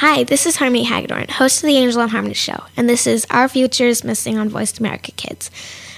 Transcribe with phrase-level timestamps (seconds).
[0.00, 3.26] Hi, this is Harmony Hagedorn, host of the Angel and Harmony Show, and this is
[3.30, 5.50] Our Future is Missing on Voice America Kids.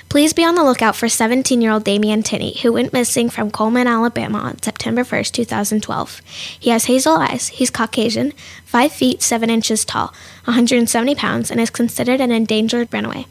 [0.08, 3.50] Please be on the lookout for 17 year old Damian Tinney, who went missing from
[3.50, 6.20] Cullman, Alabama on September 1st, 2012.
[6.60, 8.34] He has hazel eyes, he's Caucasian,
[8.66, 13.26] 5 feet 7 inches tall, 170 pounds, and is considered an endangered runaway.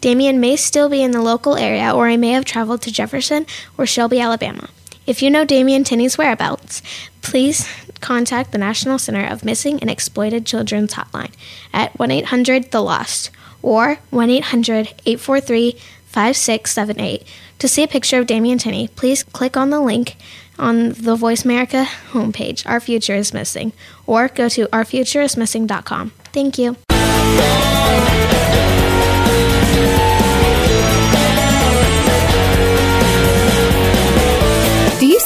[0.00, 3.46] Damian may still be in the local area, or he may have traveled to Jefferson
[3.78, 4.68] or Shelby, Alabama.
[5.08, 6.82] If you know Damian Tinney's whereabouts,
[7.22, 7.66] please
[8.02, 11.32] contact the National Center of Missing and Exploited Children's Hotline
[11.72, 13.30] at 1 800 The Lost
[13.62, 15.72] or 1 800 843
[16.08, 17.26] 5678.
[17.58, 20.16] To see a picture of Damian Tinney, please click on the link
[20.58, 23.72] on the Voice America homepage, Our Future is Missing,
[24.06, 26.10] or go to ourfutureismissing.com.
[26.34, 26.76] Thank you.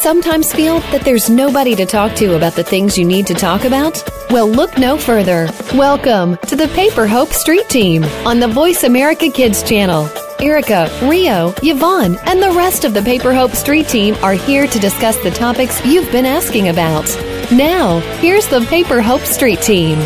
[0.02, 3.64] Sometimes feel that there's nobody to talk to about the things you need to talk
[3.64, 4.02] about?
[4.30, 5.48] Well, look no further.
[5.74, 10.10] Welcome to the Paper Hope Street Team on the Voice America Kids channel.
[10.40, 14.78] Erica, Rio, Yvonne, and the rest of the Paper Hope Street Team are here to
[14.80, 17.06] discuss the topics you've been asking about.
[17.52, 20.00] Now, here's the Paper Hope Street Team.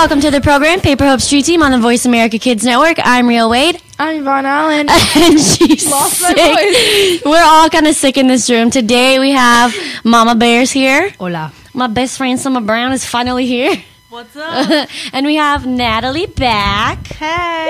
[0.00, 2.96] Welcome to the program, Paper Hope Street Team on the Voice America Kids Network.
[3.04, 3.82] I'm Rio Wade.
[3.98, 4.88] I'm Yvonne Allen.
[5.14, 7.22] and she's Lost my sick.
[7.26, 8.70] We're all kind of sick in this room.
[8.70, 11.10] Today we have Mama Bears here.
[11.18, 11.52] Hola.
[11.74, 13.76] My best friend Summer Brown is finally here.
[14.08, 14.88] What's up?
[15.12, 17.06] and we have Natalie back.
[17.08, 17.68] Hey.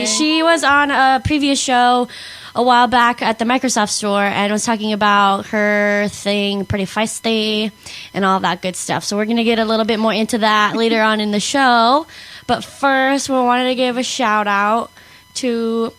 [0.00, 0.06] Yay!
[0.06, 2.08] She was on a previous show
[2.54, 7.72] a while back at the Microsoft store and was talking about her thing, Pretty Feisty,
[8.12, 9.04] and all that good stuff.
[9.04, 11.40] So we're going to get a little bit more into that later on in the
[11.40, 12.06] show.
[12.46, 14.90] But first, we wanted to give a shout out
[15.34, 15.92] to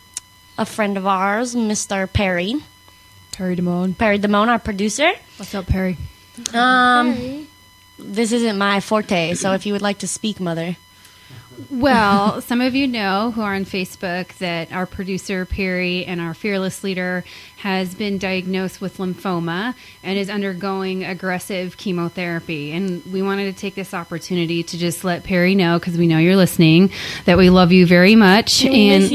[0.57, 2.11] a friend of ours, Mr.
[2.11, 2.55] Perry.
[3.33, 3.97] Perry Damone.
[3.97, 5.11] Perry Damone, our producer.
[5.35, 5.97] What's up, Perry?
[6.53, 7.47] Um,
[7.99, 10.77] this isn't my forte, so if you would like to speak, Mother.
[11.69, 16.33] Well, some of you know who are on Facebook that our producer Perry and our
[16.33, 17.23] fearless leader
[17.57, 19.73] has been diagnosed with lymphoma
[20.03, 22.71] and is undergoing aggressive chemotherapy.
[22.71, 26.17] And we wanted to take this opportunity to just let Perry know because we know
[26.17, 26.91] you're listening
[27.25, 29.09] that we love you very much and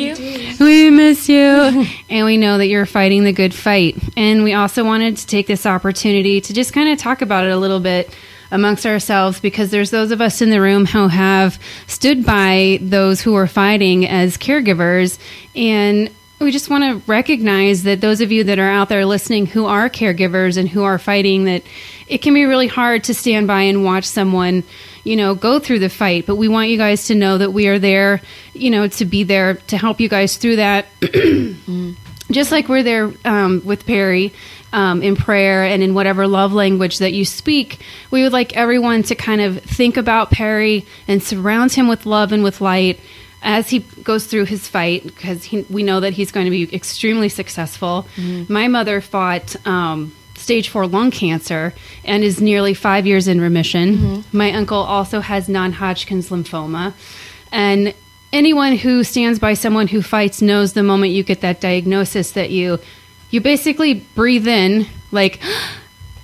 [0.58, 3.96] we miss you and we know that you're fighting the good fight.
[4.16, 7.50] And we also wanted to take this opportunity to just kind of talk about it
[7.50, 8.14] a little bit
[8.50, 13.20] amongst ourselves because there's those of us in the room who have stood by those
[13.20, 15.18] who are fighting as caregivers.
[15.54, 19.46] And we just want to recognize that those of you that are out there listening
[19.46, 21.62] who are caregivers and who are fighting that
[22.08, 24.64] it can be really hard to stand by and watch someone
[25.04, 26.26] you know go through the fight.
[26.26, 28.20] But we want you guys to know that we are there
[28.54, 30.86] you know to be there to help you guys through that.
[32.30, 34.32] Just like we're there um, with perry
[34.72, 39.02] um, in prayer and in whatever love language that you speak, we would like everyone
[39.04, 43.00] to kind of think about Perry and surround him with love and with light
[43.42, 47.28] as he goes through his fight because we know that he's going to be extremely
[47.28, 48.06] successful.
[48.16, 48.52] Mm-hmm.
[48.52, 49.54] My mother fought.
[49.66, 53.96] Um, stage four lung cancer and is nearly five years in remission.
[53.96, 54.36] Mm-hmm.
[54.36, 56.94] My uncle also has non Hodgkin's lymphoma.
[57.52, 57.94] And
[58.32, 62.50] anyone who stands by someone who fights knows the moment you get that diagnosis that
[62.50, 62.80] you
[63.30, 65.40] you basically breathe in like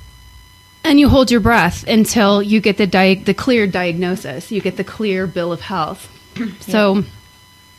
[0.84, 4.52] and you hold your breath until you get the di- the clear diagnosis.
[4.52, 6.12] You get the clear bill of health.
[6.60, 7.04] So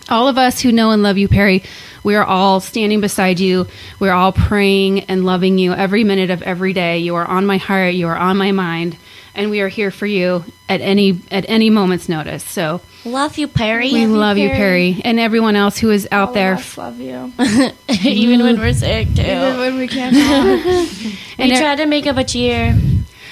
[0.09, 1.63] all of us who know and love you perry
[2.07, 3.67] we are all standing beside you.
[3.99, 6.99] We're all praying and loving you every minute of every day.
[6.99, 7.95] You are on my heart.
[7.95, 8.95] You are on my mind.
[9.35, 12.45] And we are here for you at any at any moment's notice.
[12.45, 13.91] So Love you, Perry.
[13.94, 16.78] we love you perry and everyone else who is out All there oh, of us
[16.78, 17.31] love you.
[18.03, 19.22] Even when we're sick, too.
[19.22, 20.13] Even when we can't
[21.40, 22.78] we it- tried to make up a cheer,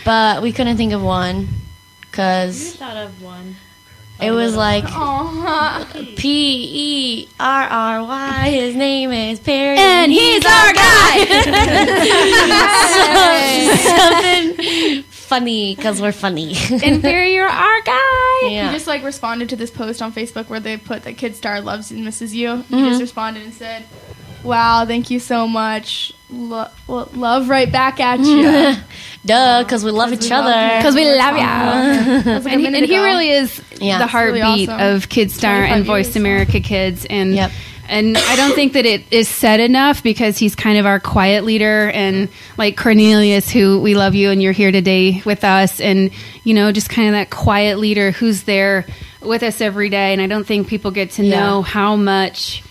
[0.06, 1.48] but we couldn't think of one
[2.02, 3.56] because we Thought of one.
[4.22, 4.86] it was like
[6.16, 8.50] P E R R Y.
[8.50, 10.74] His name is Perry, And he's our
[13.76, 16.56] something funny because we're funny.
[16.72, 18.40] and Perry, you're our guy.
[18.50, 18.68] yeah.
[18.70, 21.62] He just like responded to this post on Facebook where they put that Kid Star
[21.62, 22.58] loves and misses you.
[22.58, 22.90] He Mm-hmm.
[22.90, 23.84] just responded and said,
[24.44, 26.14] "Wow, thank you so much.
[26.30, 28.76] Lo- well, love right back at you."
[29.26, 30.78] Duh, because we love each we other.
[30.78, 31.42] Because we love you.
[31.42, 33.98] That like And he, and he really is Yeah.
[33.98, 34.96] the It's really heartbeat awesome.
[34.96, 36.16] of Kid Star and Voice years.
[36.16, 37.06] America Kids.
[37.10, 37.52] And Yep.
[37.88, 41.44] And I don't think that it is said enough because he's kind of our quiet
[41.44, 46.12] leader and like Cornelius, who we love you and you're here today with us, and
[46.44, 48.86] you know just kind of that quiet leader who's there
[49.22, 50.14] with us every day.
[50.14, 51.40] And I don't think people get to Yeah.
[51.40, 52.64] know how much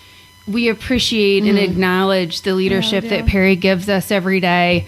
[0.47, 1.63] we appreciate and mm.
[1.63, 4.87] acknowledge the leadership that Perry gives us every day.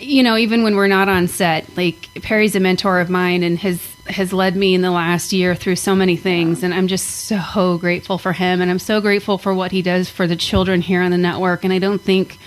[0.00, 3.58] You know, even when we're not on set, like Perry's a mentor of mine and
[3.60, 7.06] has has led me in the last year through so many things and I'm just
[7.26, 10.82] so grateful for him and I'm so grateful for what he does for the children
[10.82, 12.38] here on the network and I don't think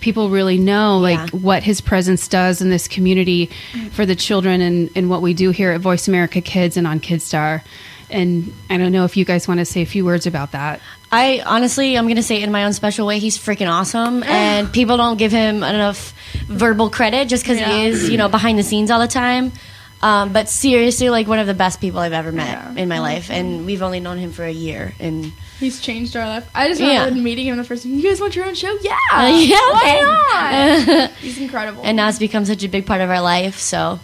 [0.00, 1.38] people really know like Yeah.
[1.38, 3.50] what his presence does in this community
[3.90, 6.98] for the children and, and what we do here at Voice America Kids and on
[6.98, 7.62] Kidstar.
[8.08, 10.80] And I don't know if you guys want to say a few words about that.
[11.14, 13.18] I honestly, I'm gonna say it in my own special way.
[13.18, 16.14] He's freaking awesome, and people don't give him enough
[16.46, 17.70] verbal credit just because Yeah.
[17.70, 19.52] he is, you know, behind the scenes all the time.
[20.00, 22.82] Um, but seriously, like one of the best people I've ever met Yeah.
[22.82, 24.94] in my life, and we've only known him for a year.
[24.98, 26.44] And He's changed our life.
[26.56, 27.04] I just Yeah.
[27.04, 27.94] remember meeting him the first time.
[27.94, 28.76] You guys want your own show?
[28.82, 28.96] Yeah.
[29.28, 30.02] yeah, okay.
[30.04, 31.10] Why not?
[31.20, 31.82] He's incredible.
[31.84, 33.58] and now it's become such a big part of our life.
[33.60, 34.00] So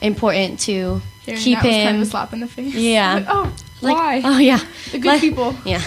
[0.00, 2.04] important to Hearing keep was kind of a him.
[2.06, 2.74] slap in the face.
[2.74, 3.14] Yeah.
[3.14, 3.52] Like, oh,
[3.82, 4.22] like, why?
[4.24, 4.60] Oh yeah,
[4.92, 5.54] the good Like- people.
[5.66, 5.82] Yeah,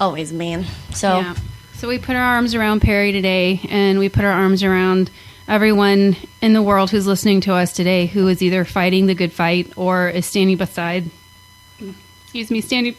[0.00, 0.64] always, man.
[0.92, 1.34] So Yeah.
[1.74, 5.10] So we put our arms around Perry today, and we put our arms around
[5.48, 9.32] everyone in the world who's listening to us today who is either fighting the good
[9.32, 11.10] fight or is standing beside.
[12.24, 12.94] Excuse me, standing.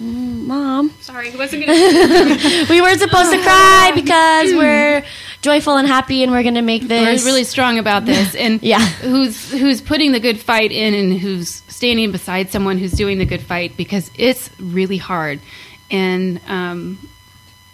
[0.00, 0.90] Mm, mom.
[1.00, 2.66] Sorry, wasn't gonna.
[2.70, 5.04] we weren't supposed to cry because we're
[5.40, 7.22] joyful and happy and we're going to make this.
[7.24, 8.78] We're really strong about this, and Yeah.
[8.78, 13.24] who's who's putting the good fight in, and who's standing beside someone who's doing the
[13.26, 15.40] good fight because it's really hard,
[15.90, 16.98] and um,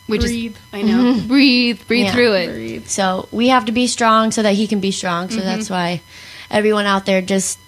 [0.09, 0.53] we Breathe.
[0.55, 2.13] just I know breathe, breathe Yeah.
[2.13, 2.47] through it.
[2.53, 2.87] Breathe.
[2.87, 6.01] so we have to be strong so that he can be strong so that's why
[6.51, 7.59] everyone out there just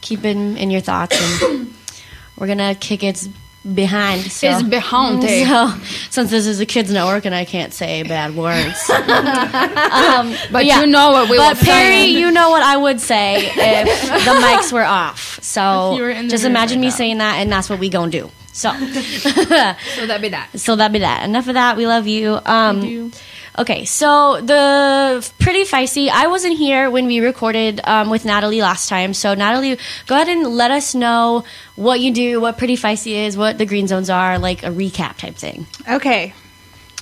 [0.00, 1.72] keep him in your thoughts and
[2.38, 3.28] we're to kick its
[3.74, 4.60] behind so.
[4.64, 5.22] Behind.
[5.46, 5.70] so,
[6.10, 10.80] since this is a kids network and I can't say bad words, um, But yeah.
[10.80, 12.06] you know what we but Perry, say.
[12.08, 15.38] you know what I would say if the mics were off.
[15.42, 16.94] So If you were in the just imagine right me now.
[16.96, 18.30] saying that, and that's what we gonna do.
[18.52, 18.70] So,
[19.96, 20.48] So that'd be that.
[20.56, 21.24] so that'd be that.
[21.24, 21.76] Enough of that.
[21.76, 22.38] We love you.
[22.44, 23.10] Um, We do.
[23.58, 26.08] Okay, so the pretty feisty.
[26.08, 29.12] I wasn't here when we recorded um, with Natalie last time.
[29.12, 31.44] So Natalie, go ahead and let us know
[31.76, 35.18] what you do, what pretty feisty is, what the green zones are, like a recap
[35.18, 35.66] type thing.
[35.86, 36.32] Okay,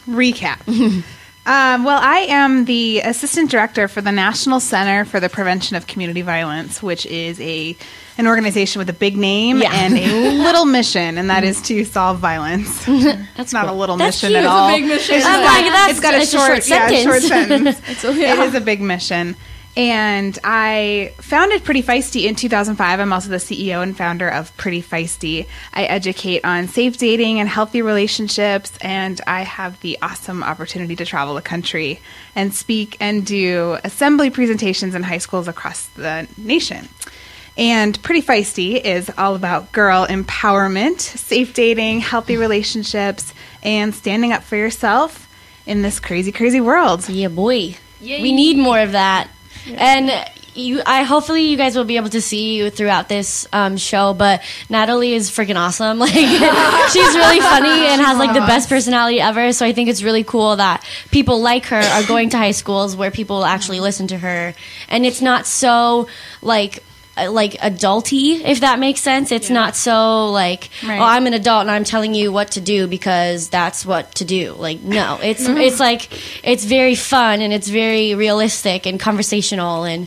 [0.09, 0.67] recap.
[1.47, 5.87] um, well, I am the assistant director for the National Center for the Prevention of
[5.87, 7.77] Community Violence, which is a
[8.21, 9.73] an organization with a big name Yeah.
[9.73, 12.85] and a little mission, and that is to solve violence.
[13.37, 13.75] That's not cool.
[13.75, 14.45] a little That's mission cute.
[14.45, 14.69] at all.
[14.69, 15.15] It's a big mission.
[15.17, 17.77] It's, like, it's got a it's a short, short yeah, a short sentence.
[17.79, 18.05] sentence.
[18.05, 18.33] a- yeah.
[18.35, 19.37] It is a big mission.
[19.77, 22.99] And I founded Pretty Feisty in 2005.
[22.99, 25.47] I'm also the CEO and founder of Pretty Feisty.
[25.73, 31.07] I educate on safe dating and healthy relationships, and I have the awesome opportunity to
[31.07, 32.01] travel the country
[32.35, 36.89] and speak and do assembly presentations in high schools across the nation.
[37.57, 44.43] And Pretty Feisty is all about girl empowerment, safe dating, healthy relationships, and standing up
[44.43, 45.29] for yourself
[45.67, 47.09] in this crazy, crazy world.
[47.09, 47.77] Yeah, boy.
[48.01, 49.29] We need more of that.
[49.67, 50.11] And
[50.55, 54.15] you, I hopefully you guys will be able to see you throughout this um, show.
[54.15, 56.01] But Natalie is freaking awesome.
[56.11, 56.13] Like
[56.91, 59.53] she's really funny and has like the best personality ever.
[59.53, 62.97] So I think it's really cool that people like her are going to high schools
[62.97, 64.55] where people actually listen to her,
[64.89, 66.09] and it's not so
[66.43, 66.83] like
[67.17, 69.33] Uh, like adulty if that makes sense.
[69.33, 71.01] It's not so like Right.
[71.01, 74.25] oh i'm an adult and i'm telling you what to do because that's what to
[74.25, 74.53] do.
[74.53, 75.19] Like no.
[75.23, 76.09] It's it's like
[76.47, 80.07] it's very fun and it's very realistic and conversational and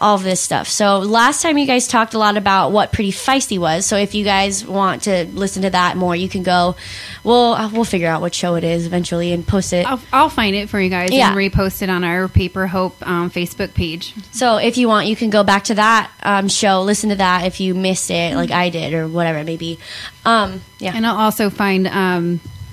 [0.00, 3.10] all of this stuff so last time you guys talked a lot about what pretty
[3.12, 6.76] feisty was so if you guys want to listen to that more you can go
[7.24, 10.28] we'll uh, we'll figure out what show it is eventually and post it I'll, I'll
[10.28, 11.28] find it for you guys Yeah.
[11.28, 14.14] and repost it on our Paper Hope um, Facebook page.
[14.32, 17.44] So if you want, you can go back to that um, show, listen to that
[17.46, 19.78] if you missed it, like I did, or whatever it may be.
[20.24, 20.92] Um, yeah.
[20.94, 21.88] And I'll also find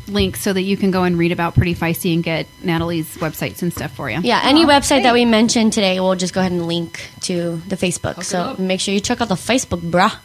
[0.07, 3.61] links so that you can go and read about Pretty Feisty and get Natalie's websites
[3.61, 4.19] and stuff for you.
[4.21, 7.75] Yeah, any website that we mentioned today, we'll just go ahead and link to the
[7.75, 8.23] Facebook.
[8.23, 10.15] So make sure you check out the Facebook, bruh.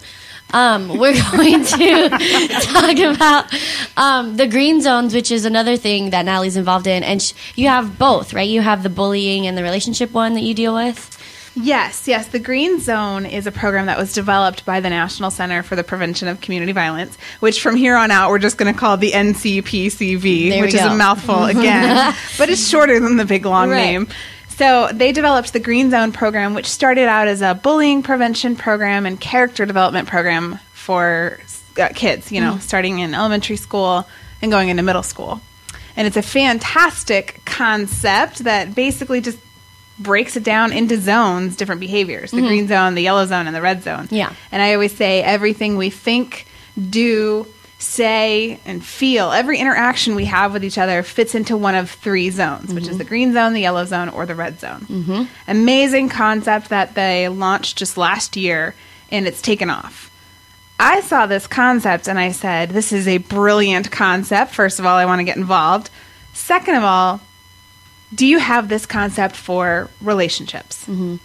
[0.52, 2.08] Um, we're going to
[2.60, 3.54] talk about
[3.96, 7.02] um, the green zones, which is another thing that Natalie's involved in.
[7.02, 8.48] And sh- you have both, right?
[8.48, 11.16] You have the bullying and the relationship one that you deal with.
[11.56, 12.28] Yes, yes.
[12.28, 15.82] The Green Zone is a program that was developed by the National Center for the
[15.82, 19.10] Prevention of Community Violence, which from here on out we're just going to call the
[19.12, 23.76] NCPCV, There which is a mouthful again, but it's shorter than the big long Right.
[23.84, 24.08] name.
[24.48, 29.06] So they developed the Green Zone program, which started out as a bullying prevention program
[29.06, 31.40] and character development program for
[31.80, 34.06] uh, kids, you know, starting in elementary school
[34.42, 35.40] and going into middle school.
[35.96, 39.38] And it's a fantastic concept that basically just
[40.00, 43.62] breaks it down into zones, different behaviors the green zone, the yellow zone, and the
[43.62, 44.08] red zone.
[44.10, 44.32] Yeah.
[44.50, 46.46] And I always say everything we think,
[46.88, 47.46] do,
[47.78, 49.30] say, and feel.
[49.30, 52.98] Every interaction we have with each other fits into one of three zones, which is
[52.98, 54.80] the green zone, the yellow zone, or the red zone.
[54.80, 55.22] Mm-hmm.
[55.48, 58.74] Amazing concept that they launched just last year,
[59.10, 60.10] and it's taken off.
[60.78, 64.54] I saw this concept and I said, This is a brilliant concept.
[64.54, 65.90] First of all, I want to get involved.
[66.32, 67.20] Second of all,
[68.14, 70.84] do you have this concept for relationships?
[70.86, 71.16] Mm-hmm.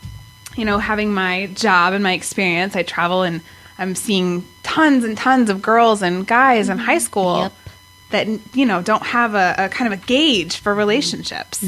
[0.56, 3.42] You know, having my job and my experience, I travel and
[3.78, 6.86] I'm seeing tons and tons of girls and guys in mm-hmm.
[6.86, 7.54] high school Yep.
[8.12, 10.80] that, you know, don't have a, a kind of a gauge for mm-hmm.
[10.80, 11.64] relationships.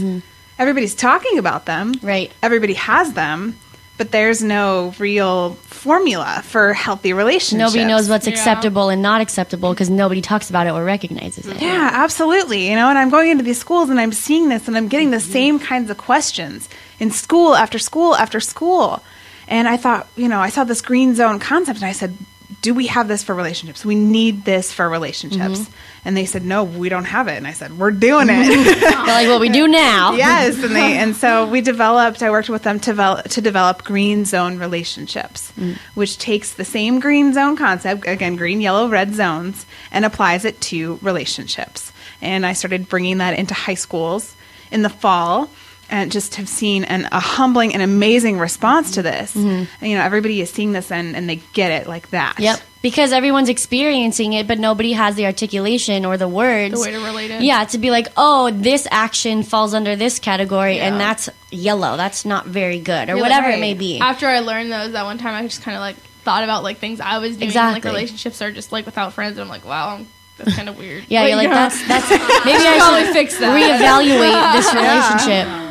[0.60, 1.94] Everybody's talking about them.
[2.02, 2.32] Right.
[2.42, 3.58] Everybody has them,
[3.98, 7.74] but there's no real formula for healthy relationships.
[7.74, 8.34] Nobody knows what's Yeah.
[8.34, 11.62] acceptable and not acceptable because nobody talks about it or recognizes it.
[11.62, 12.70] Yeah, absolutely.
[12.70, 15.12] You know, and I'm going into these schools and I'm seeing this and I'm getting
[15.12, 15.32] the mm-hmm.
[15.32, 19.02] same kinds of questions in school after school after school.
[19.48, 22.16] And I thought, you know, I saw this green zone concept and I said,
[22.62, 23.84] do we have this for relationships?
[23.84, 25.60] We need this for relationships.
[25.60, 25.74] Mm-hmm.
[26.06, 27.36] And they said, no, we don't have it.
[27.36, 28.80] And I said, we're doing it.
[28.80, 30.14] They're like what we do now.
[30.16, 32.24] yes, and they and so we developed.
[32.24, 35.78] I worked with them to develop to develop green zone relationships, mm.
[35.94, 40.62] which takes the same green zone concept again, green, yellow, red zones, and applies it
[40.62, 41.92] to relationships.
[42.22, 44.36] And I started bringing that into high schools
[44.72, 45.50] in the fall.
[45.90, 49.34] And just have seen an, a humbling and amazing response to this.
[49.36, 52.36] And, you know, everybody is seeing this and, and they get it like that.
[52.40, 52.60] Yep.
[52.82, 56.74] Because everyone's experiencing it, but nobody has the articulation or the words.
[56.74, 57.42] The way to relate it.
[57.42, 61.96] Yeah, to be like, oh, this action falls under this category, and that's yellow.
[61.98, 64.00] That's not very good, or Yeah, whatever it may be.
[64.00, 66.78] After I learned those that one time, I just kind of like thought about like
[66.80, 67.48] things I was doing.
[67.48, 67.76] Exactly.
[67.76, 69.38] Like relationships are just like without friends.
[69.38, 70.00] And I'm like, wow,
[70.38, 71.06] that's kind of weird.
[71.10, 71.70] yeah, Like, you're like, yeah.
[71.70, 73.56] that's that's maybe I probably should fix that.
[73.56, 75.48] reevaluate this relationship.
[75.48, 75.67] Yeah.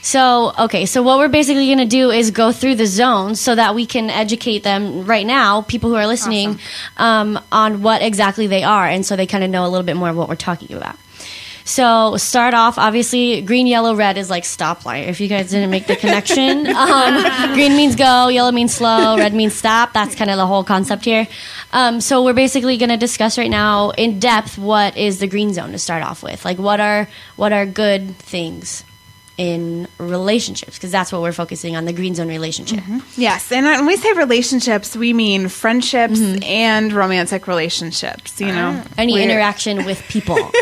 [0.00, 3.54] So, okay, so what we're basically going to do is go through the zones so
[3.54, 6.58] that we can educate them right now, people who are listening,
[6.96, 8.86] um, on what exactly they are.
[8.86, 10.96] And so they kind of know a little bit more of what we're talking about.
[11.64, 15.08] So, start off, obviously, green, yellow, red is like stoplight.
[15.08, 19.34] If you guys didn't make the connection, um, green means go, yellow means slow, red
[19.34, 19.92] means stop.
[19.92, 21.28] That's kind of the whole concept here.
[21.74, 25.52] Um, so, we're basically going to discuss right now in depth what is the green
[25.52, 26.42] zone to start off with.
[26.42, 28.84] Like, what are what are good things
[29.38, 30.74] in relationships?
[30.76, 32.80] Because that's what we're focusing on the green zone relationship.
[33.16, 38.40] Yes, and when we say relationships, we mean friendships and romantic relationships.
[38.40, 40.36] You know, Any We're- interaction with people.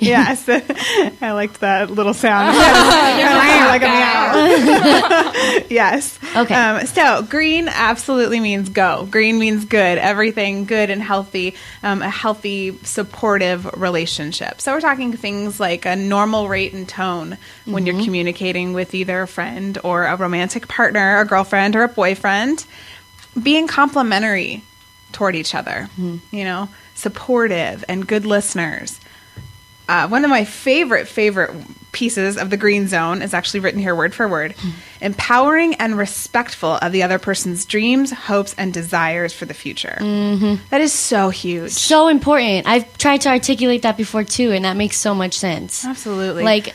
[0.00, 0.46] yes,
[1.22, 2.56] I liked that little sound.
[2.58, 5.62] like a meow.
[5.70, 6.18] yes.
[6.36, 6.54] Okay.
[6.54, 9.06] Um, so green absolutely means go.
[9.10, 9.98] Green means good.
[9.98, 11.54] Everything good and healthy.
[11.82, 14.60] Um, a healthy, supportive relationship.
[14.60, 18.04] So we're talking things like a normal rate and tone when you're Mm-hmm.
[18.04, 22.64] communicating with either a friend or a romantic partner, a girlfriend or a boyfriend.
[23.40, 24.62] Being complimentary
[25.12, 25.88] toward each other.
[25.98, 26.34] Mm-hmm.
[26.34, 29.00] You know, supportive and good listeners.
[29.88, 31.50] Uh, one of my favorite favorite
[31.92, 34.54] pieces of the green zone is actually written here word for word
[35.02, 40.74] empowering and respectful of the other person's dreams hopes and desires for the future mm-hmm.
[40.74, 42.66] is so huge so important.
[42.66, 45.84] I've tried to articulate that before too, and that makes so much sense.
[45.84, 46.74] absolutely Like,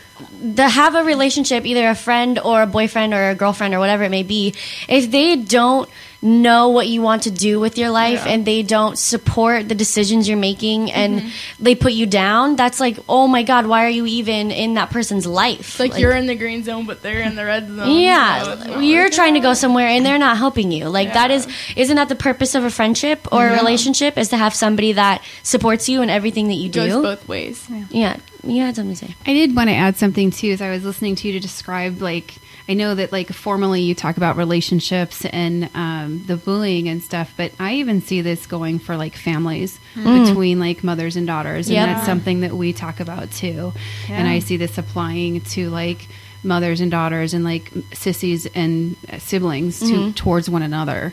[0.56, 4.04] to have a relationship, either a friend or a boyfriend or a girlfriend or whatever
[4.04, 4.54] it may be,
[4.88, 5.88] if they don't
[6.20, 10.28] know what you want to do with your life and they don't support the decisions
[10.28, 11.62] you're making and Mm-hmm.
[11.64, 14.90] they put you down, that's like, oh my God, why are you even in that
[14.90, 15.60] person's life?
[15.60, 17.78] It's like, you're in the green zone, but they're in the red zone.
[17.78, 20.88] so Yeah, not you're working trying to go somewhere and they're not helping you.
[20.88, 21.46] Like that is
[21.76, 25.22] isn't that the purpose of a friendship or a relationship is to have somebody that
[25.44, 27.02] supports you in everything that you goes do.
[27.02, 27.64] both ways.
[27.90, 29.14] Yeah, you had something to say.
[29.26, 32.02] I did want to add something too as I was listening to you to describe
[32.02, 32.34] like
[32.68, 37.32] I know that like formally you talk about relationships and um, the bullying and stuff,
[37.36, 41.76] but I even see this going for like families between like mothers and daughters, and
[41.76, 43.72] that's something that we talk about too.
[44.10, 46.06] And I see this applying to like
[46.42, 51.12] mothers and daughters and like sissies and siblings to towards one another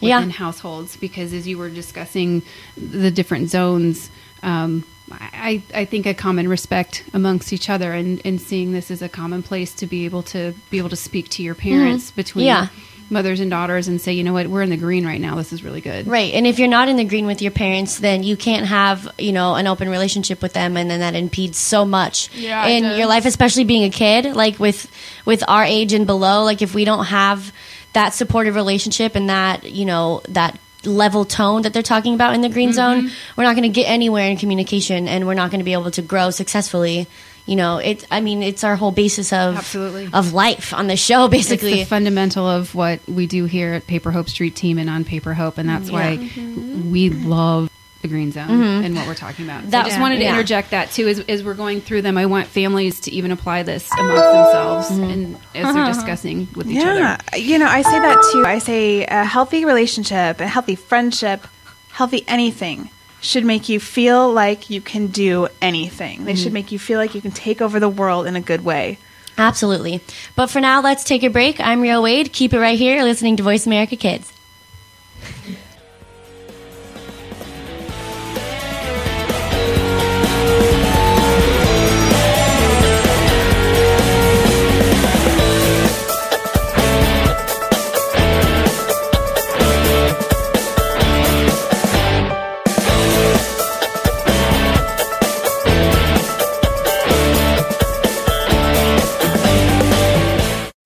[0.00, 0.16] Yeah.
[0.18, 2.42] within households because as you were discussing
[2.76, 4.10] the different zones
[4.42, 9.02] um, I, I think a common respect amongst each other and, and seeing this as
[9.02, 11.68] a common place to be able to be able to speak to your mm-hmm.
[11.68, 12.68] parents between Yeah.
[13.10, 14.46] mothers and daughters and say you know what?
[14.46, 15.34] We're in the green right now.
[15.36, 16.06] This is really good.
[16.06, 16.32] Right.
[16.32, 19.32] And if you're not in the green with your parents, then you can't have, you
[19.32, 23.06] know, an open relationship with them and then that impedes so much Yeah, in your
[23.06, 24.90] life, especially being a kid, like with
[25.26, 27.52] with our age and below, like if we don't have
[27.92, 32.40] that supportive relationship and that, you know, that level tone that they're talking about in
[32.40, 33.14] the green zone, mm-hmm.
[33.36, 35.90] we're not going to get anywhere in communication and we're not going to be able
[35.90, 37.06] to grow successfully.
[37.46, 40.08] You know, it I mean, it's our whole basis of Absolutely.
[40.12, 41.74] of life on the show it's basically.
[41.74, 45.34] the fundamental of what we do here at paper hope street team and on paper
[45.34, 46.90] hope and that's mm, why mm-hmm.
[46.90, 47.68] we love
[48.04, 48.84] the green zone mm-hmm.
[48.84, 49.64] and what we're talking about.
[49.64, 50.34] So That- I just wanted to yeah.
[50.34, 52.18] interject that too as, as we're going through them.
[52.18, 55.04] I want families to even apply this amongst themselves mm-hmm.
[55.04, 55.92] and as they're uh-huh.
[55.92, 57.38] discussing with each Yeah, other.
[57.38, 58.44] you know, I say that too.
[58.44, 61.46] I say a healthy relationship, a healthy friendship,
[61.92, 62.90] healthy anything
[63.22, 66.26] should make you feel like you can do anything.
[66.26, 66.54] They should mm-hmm.
[66.54, 68.98] make you feel like you can take over the world in a good way.
[69.38, 70.02] Absolutely.
[70.36, 71.58] But for now, let's take a break.
[71.58, 72.34] I'm Rio Wade.
[72.34, 74.30] Keep it right here, listening to Voice America Kids.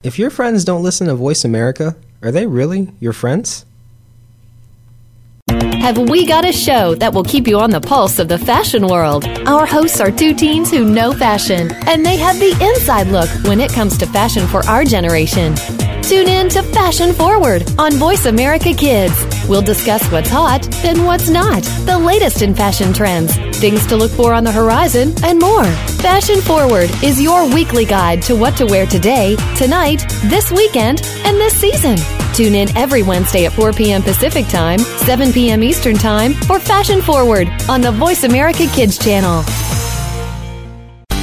[0.08, 3.66] If your friends don't listen to Voice America, are they really your friends?
[5.50, 8.86] Have we got a show that will keep you on the pulse of the fashion
[8.86, 9.26] world?
[9.46, 13.60] Our hosts are two teens who know fashion, and they have the inside look when
[13.60, 15.54] it comes to fashion for our generation.
[16.08, 19.12] Tune in to Fashion Forward on Voice America Kids.
[19.46, 24.10] We'll discuss what's hot and what's not, the latest in fashion trends, things to look
[24.12, 25.66] for on the horizon, and more.
[26.00, 31.36] Fashion Forward is your weekly guide to what to wear today, tonight, this weekend, and
[31.36, 31.98] this season.
[32.32, 34.00] Tune in every Wednesday at 4 p.m.
[34.00, 35.62] Pacific Time, 7 p.m.
[35.62, 39.44] Eastern Time for Fashion Forward on the Voice America Kids channel.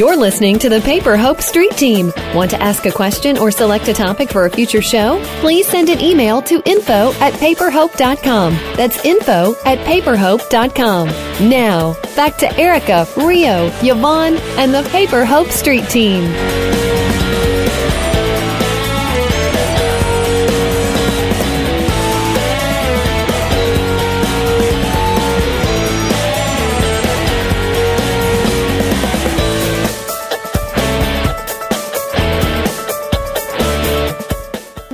[0.00, 2.10] You're listening to the Paper Hope Street Team.
[2.34, 5.22] Want to ask a question or select a topic for a future show?
[5.40, 8.54] Please send an email to info at paperhope.com.
[8.78, 11.08] That's info at paperhope.com.
[11.50, 16.22] Now, back to Erica, Rio, Yvonne, and the Paper Hope Street Team.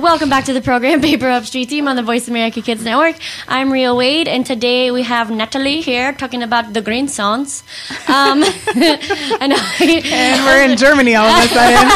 [0.07, 3.17] Welcome back to the program, Paper Hope Street Team on the Voice America Kids Network.
[3.45, 7.61] I'm Rio Wade, and today we have Natalie here talking about the green songs.
[8.07, 8.41] Um,
[8.73, 11.89] and I, And we're in Germany all of a sudden.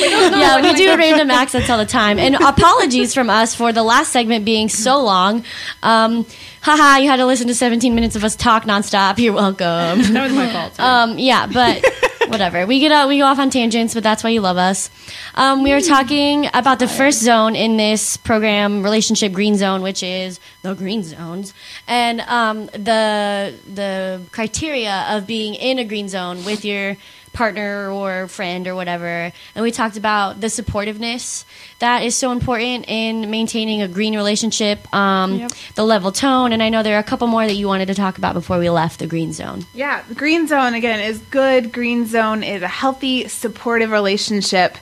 [0.40, 2.18] yeah, we do random accents all the time.
[2.18, 5.44] And apologies from us for the last segment being so long.
[5.82, 6.24] Um,
[6.62, 9.18] haha, you had to listen to 17 minutes of us talk nonstop.
[9.18, 10.14] You're welcome.
[10.14, 10.80] That was my fault.
[10.80, 11.84] Um, yeah, but
[12.30, 12.66] whatever.
[12.66, 14.90] We get out, we go off on tangents, but that's why you love us.
[15.34, 20.02] Um, we were talking about the first zone in this program, relationship green zone, which
[20.02, 21.54] is the green zones,
[21.86, 26.96] and um, the the criteria of being in a green zone with your
[27.32, 29.32] partner or friend or whatever.
[29.54, 31.44] And we talked about the supportiveness
[31.78, 36.68] that is so important in maintaining a green relationship, um, the level tone, and I
[36.68, 38.98] know there are a couple more that you wanted to talk about before we left
[38.98, 39.64] the green zone.
[39.74, 41.72] Yeah, green zone again is good.
[41.72, 44.76] Green zone is a healthy, supportive relationship.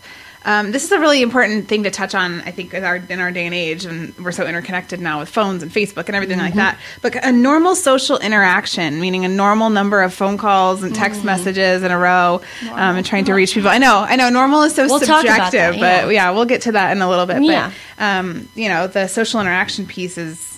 [0.46, 3.18] Um, this is a really important thing to touch on, I think, in our, in
[3.18, 6.38] our day and age, and we're so interconnected now with phones and Facebook and everything
[6.38, 6.78] like that.
[7.02, 11.82] But a normal social interaction, meaning a normal number of phone calls and text messages
[11.82, 13.70] in a row, um, and trying to reach people.
[13.70, 16.72] I know, I know, normal is so We'll subjective, that, but yeah, we'll get to
[16.72, 17.42] that in a little bit.
[17.42, 17.72] Yeah.
[17.98, 20.55] But um, you know, the social interaction piece is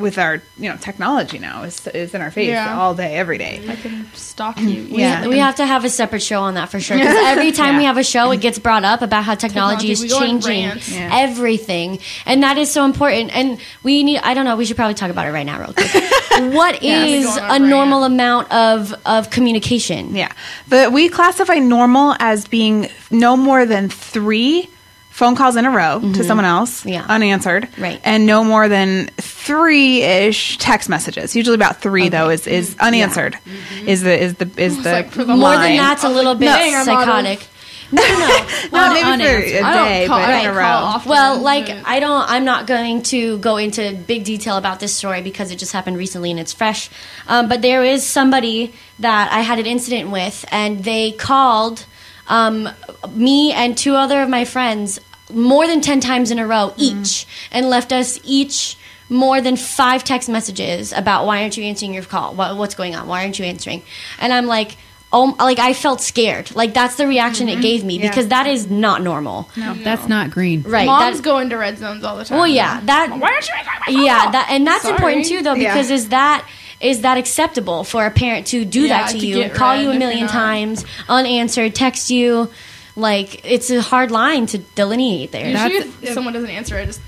[0.00, 2.78] with our you know technology now is is in our face Yeah.
[2.78, 3.62] all day, every day.
[3.68, 4.84] I can stalk you.
[4.84, 5.26] We, Yeah.
[5.28, 6.96] we have to have a separate show on that for sure.
[6.96, 9.92] Because every time we have a show, it gets brought up about how technology, Technology,
[9.92, 10.94] is we go on changing.
[10.94, 11.10] Yeah.
[11.12, 13.34] everything, and that is so important.
[13.36, 14.18] And we need.
[14.18, 14.56] I don't know.
[14.56, 15.92] We should probably talk about it right now, real quick.
[16.54, 20.14] what is Go on a a normal amount of of communication?
[20.14, 20.32] Yeah.
[20.68, 24.68] But we classify normal as being no more than three
[25.14, 26.88] phone calls in a row to someone else Mm-hmm.
[26.88, 27.06] Yeah.
[27.08, 27.68] unanswered.
[27.78, 28.00] Right.
[28.04, 31.36] And no more than three ish text messages.
[31.36, 33.38] Usually about three though is, is unanswered.
[33.86, 36.74] Is the is the is the like the More than that's a little bit Dang,
[36.74, 37.46] I'm out of- psychotic.
[37.92, 38.08] No, no,
[38.72, 38.88] no.
[38.88, 39.52] No, maybe for unanswered.
[39.54, 41.00] a I don't day, call, but I in a row.
[41.06, 42.28] Well, like I don't.
[42.28, 45.96] I'm not going to go into big detail about this story because it just happened
[45.96, 46.90] recently and it's fresh.
[47.28, 51.84] Um, but there is somebody that I had an incident with, and they called
[52.28, 52.68] um,
[53.10, 54.98] me and two other of my friends
[55.32, 58.76] more than 10 times in a row each and left us each
[59.08, 62.34] more than five text messages about why aren't you answering your call?
[62.34, 63.06] What, what's going on?
[63.06, 63.82] Why aren't you answering?
[64.18, 64.76] And I'm like,
[65.12, 66.54] oh, like I felt scared.
[66.56, 68.08] Like that's the reaction it gave me Yeah.
[68.08, 69.48] because that is not normal.
[69.56, 70.62] No, that's not green.
[70.62, 70.86] Right.
[70.86, 72.38] Moms that- go into red zones all the time.
[72.38, 73.10] well, yeah, that.
[73.10, 74.04] Why aren't you answering my phone?
[74.04, 74.94] Yeah, that and that's Sorry.
[74.94, 75.72] important too, though, Yeah.
[75.74, 76.46] because is that
[76.84, 79.90] is that acceptable for a parent to do Yeah, that to, to you, call you
[79.90, 82.50] a million times, unanswered, text you?
[82.94, 85.48] Like it's a hard line to delineate there.
[85.48, 87.00] Usually, That's- if someone doesn't answer, I just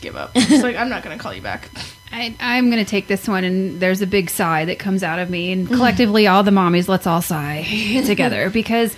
[0.00, 0.32] give up.
[0.34, 1.68] It's like I'm not gonna call you back.
[2.12, 5.20] I, I'm going to take this one, and there's a big sigh that comes out
[5.20, 5.52] of me.
[5.52, 5.76] And mm-hmm.
[5.76, 7.62] collectively, all the mommies, let's all sigh
[8.04, 8.96] together because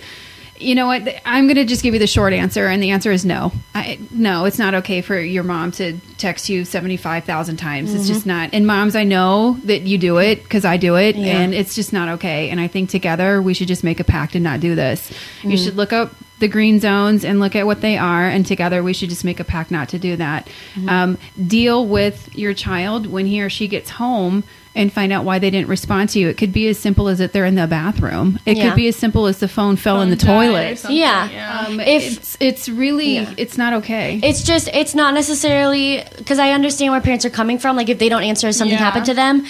[0.57, 1.07] you know what?
[1.25, 3.51] I'm going to just give you the short answer, and the answer is no.
[3.73, 7.93] I, no, it's not okay for your mom to text you 75,000 times.
[7.93, 8.29] It's just mm-hmm.
[8.29, 8.49] not.
[8.53, 11.39] And moms, I know that you do it because I do it, Yeah.
[11.39, 12.49] and it's just not okay.
[12.49, 15.11] And I think together we should just make a pact and not do this.
[15.41, 15.63] You mm.
[15.63, 18.93] should look up the green zones and look at what they are, and together we
[18.93, 20.47] should just make a pact not to do that.
[20.75, 20.89] Mm-hmm.
[20.89, 24.43] Um, deal with your child when he or she gets home
[24.75, 26.29] and find out why they didn't respond to you.
[26.29, 28.39] It could be as simple as that they're in the bathroom.
[28.45, 28.69] It Yeah.
[28.69, 30.79] could be as simple as the phone fell in the Phone died or toilet.
[30.79, 31.65] something, Yeah.
[31.67, 33.29] Um, If- it's it's really Yeah.
[33.37, 34.19] it's not okay.
[34.23, 37.75] It's just it's not necessarily because I understand where parents are coming from.
[37.75, 38.83] Like if they don't answer, something Yeah.
[38.83, 39.45] happened to them.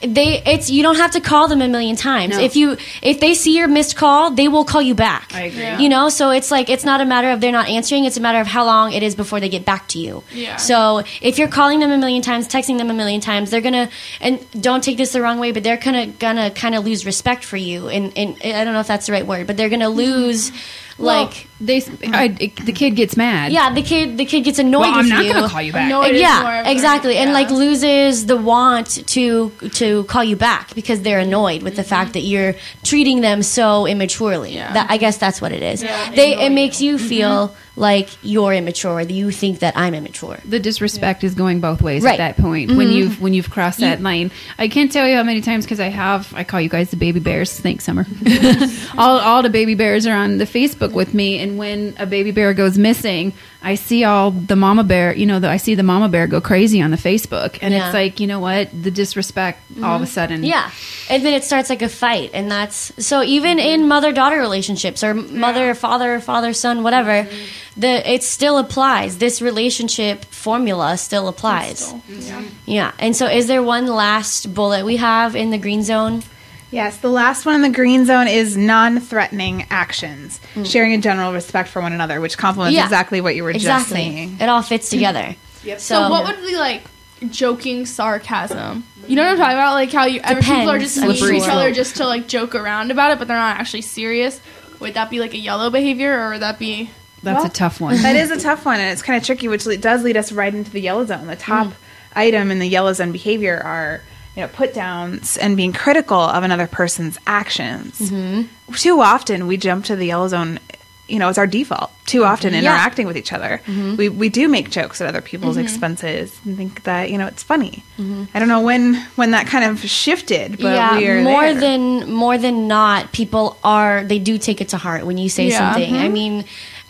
[0.00, 2.36] They it's you don't have to call them a million times.
[2.36, 2.40] No.
[2.40, 5.34] If you if they see your missed call, they will call you back.
[5.34, 5.60] I agree.
[5.60, 5.78] Yeah.
[5.80, 8.04] You know, so it's like it's not a matter of they're not answering.
[8.04, 10.22] It's a matter of how long it is before they get back to you.
[10.32, 10.54] Yeah.
[10.54, 13.90] So if you're calling them a million times, texting them a million times, they're gonna
[14.20, 17.42] and don't take this the wrong way, but they're gonna gonna kind of lose respect
[17.42, 17.88] for you.
[17.88, 20.52] And and I don't know if that's the right word, but they're gonna lose
[20.96, 21.47] like.
[21.60, 22.14] They mm.
[22.14, 23.52] I, the kid gets mad.
[23.52, 25.32] Yeah, the kid the kid gets annoyed Well, I'm not you.
[25.32, 25.88] going to call you back.
[25.88, 30.36] No, it is more yeah, exactly, and like loses the want to to call you
[30.36, 31.88] back because they're annoyed with the mm-hmm.
[31.88, 34.54] fact that you're treating them so immaturely.
[34.54, 34.72] Yeah.
[34.72, 35.82] That I guess that's what it is.
[35.82, 37.08] Yeah, they annoy it makes you Mm-hmm.
[37.08, 39.04] feel like you're immature.
[39.04, 40.38] That you think that I'm immature.
[40.44, 42.18] the disrespect is going both ways Right.
[42.18, 42.96] at that point when mm-hmm.
[42.96, 44.30] you've when you've crossed that line.
[44.58, 46.96] I can't tell you how many times because I have I call you guys the
[46.96, 47.58] baby bears.
[47.58, 48.06] Thanks, Summer.
[48.98, 52.30] all all the baby bears are on the Facebook with me, and when a baby
[52.30, 53.32] bear goes missing,
[53.62, 55.14] I see all the mama bear.
[55.14, 57.86] You know, the, I see the mama bear go crazy on the Facebook, and Yeah.
[57.86, 60.12] it's like you know what the disrespect all of a mm-hmm.
[60.12, 60.44] sudden.
[60.44, 60.70] Yeah,
[61.08, 63.82] and then it starts like a fight, and that's so even mm-hmm.
[63.82, 67.80] in mother daughter relationships or mother father father son whatever, mm-hmm.
[67.80, 69.18] the it still applies.
[69.18, 71.78] This relationship formula still applies.
[71.78, 72.42] Still, yeah.
[72.66, 76.22] Yeah, and so is there one last bullet we have in the green zone?
[76.70, 80.70] Yes, the last one in the green zone is non-threatening actions, mm.
[80.70, 82.84] sharing a general respect for one another, which complements Yeah.
[82.84, 84.36] exactly what you were just Exactly, saying.
[84.40, 85.34] it all fits together.
[85.64, 85.80] Yep.
[85.80, 86.84] So, So, what would be like
[87.30, 88.84] joking sarcasm?
[89.08, 89.74] You know what I'm talking about?
[89.74, 92.28] Like how you ever people are just I'm mean to each other just to like
[92.28, 94.40] joke around about it, but they're not actually serious.
[94.80, 96.90] Would that be like a yellow behavior, or would that be?
[97.22, 97.96] that's Well, a tough one.
[98.02, 100.30] That is a tough one, and it's kind of tricky, which le- does lead us
[100.30, 101.26] right into the yellow zone.
[101.26, 101.72] The top mm.
[102.14, 104.02] item in the yellow zone behavior are,
[104.38, 107.98] you know, put downs and being critical of another person's actions.
[107.98, 108.72] Mm-hmm.
[108.74, 110.60] Too often, we jump to the yellow zone.
[111.08, 111.90] You know, it's our default.
[112.06, 112.30] Too mm-hmm.
[112.30, 113.96] often, interacting with each other, mm-hmm.
[113.96, 117.42] we we do make jokes at other people's expenses and think that you know it's
[117.42, 117.82] funny.
[117.98, 121.54] I don't know when when that kind of shifted, but yeah, we are more there.
[121.60, 125.48] than more than not, people are they do take it to heart when you say
[125.48, 125.72] Yeah.
[125.72, 125.96] something.
[125.96, 126.44] I mean,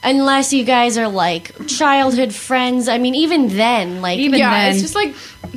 [0.09, 2.88] unless you guys are like childhood friends.
[2.88, 5.14] I mean, even then, like Even yeah, then- it's just like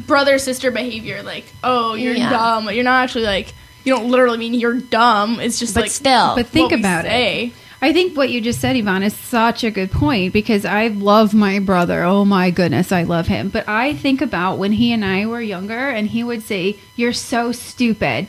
[0.08, 1.24] brother sister behavior.
[1.24, 2.30] Like, oh, you're Yeah.
[2.30, 2.70] dumb.
[2.72, 5.40] You're not actually like you don't literally mean you're dumb.
[5.40, 7.46] It's just but like still, But think what we about say.
[7.48, 7.54] it.
[7.84, 11.34] I think what you just said, Yvonne, is such a good point because I love
[11.34, 12.04] my brother.
[12.04, 13.50] Oh my goodness, I love him.
[13.50, 17.12] But I think about when he and I were younger and he would say, You're
[17.14, 18.28] so stupid.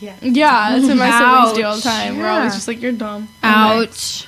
[0.00, 1.82] Yeah, Yeah, that's what my siblings do all the Ouch.
[1.82, 2.16] time.
[2.18, 3.28] We're always just like you're dumb.
[3.42, 4.26] Ouch.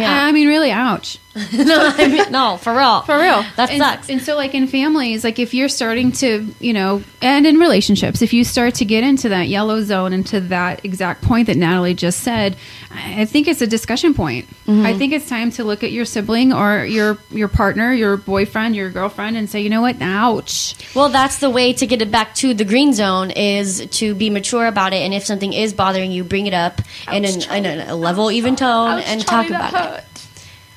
[0.00, 0.24] Yeah.
[0.24, 1.18] I, I mean, really, ouch.
[1.54, 3.42] no, I mean, no, for real, For real.
[3.56, 4.10] that and, sucks.
[4.10, 8.20] And so, like in families, like if you're starting to, you know, and in relationships,
[8.20, 11.94] if you start to get into that yellow zone, into that exact point that Natalie
[11.94, 12.56] just said,
[12.90, 14.46] I think it's a discussion point.
[14.66, 14.84] Mm-hmm.
[14.84, 18.76] I think it's time to look at your sibling or your your partner, your boyfriend,
[18.76, 20.74] your girlfriend, and say, you know what, ouch.
[20.94, 24.28] Well, that's the way to get it back to the green zone is to be
[24.28, 27.88] mature about it, and if something is bothering you, bring it up in, an, in
[27.88, 29.76] a level, even tone, Ouch, and talk about it.
[29.78, 30.04] hurt.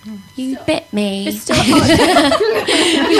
[0.36, 1.28] You bit me.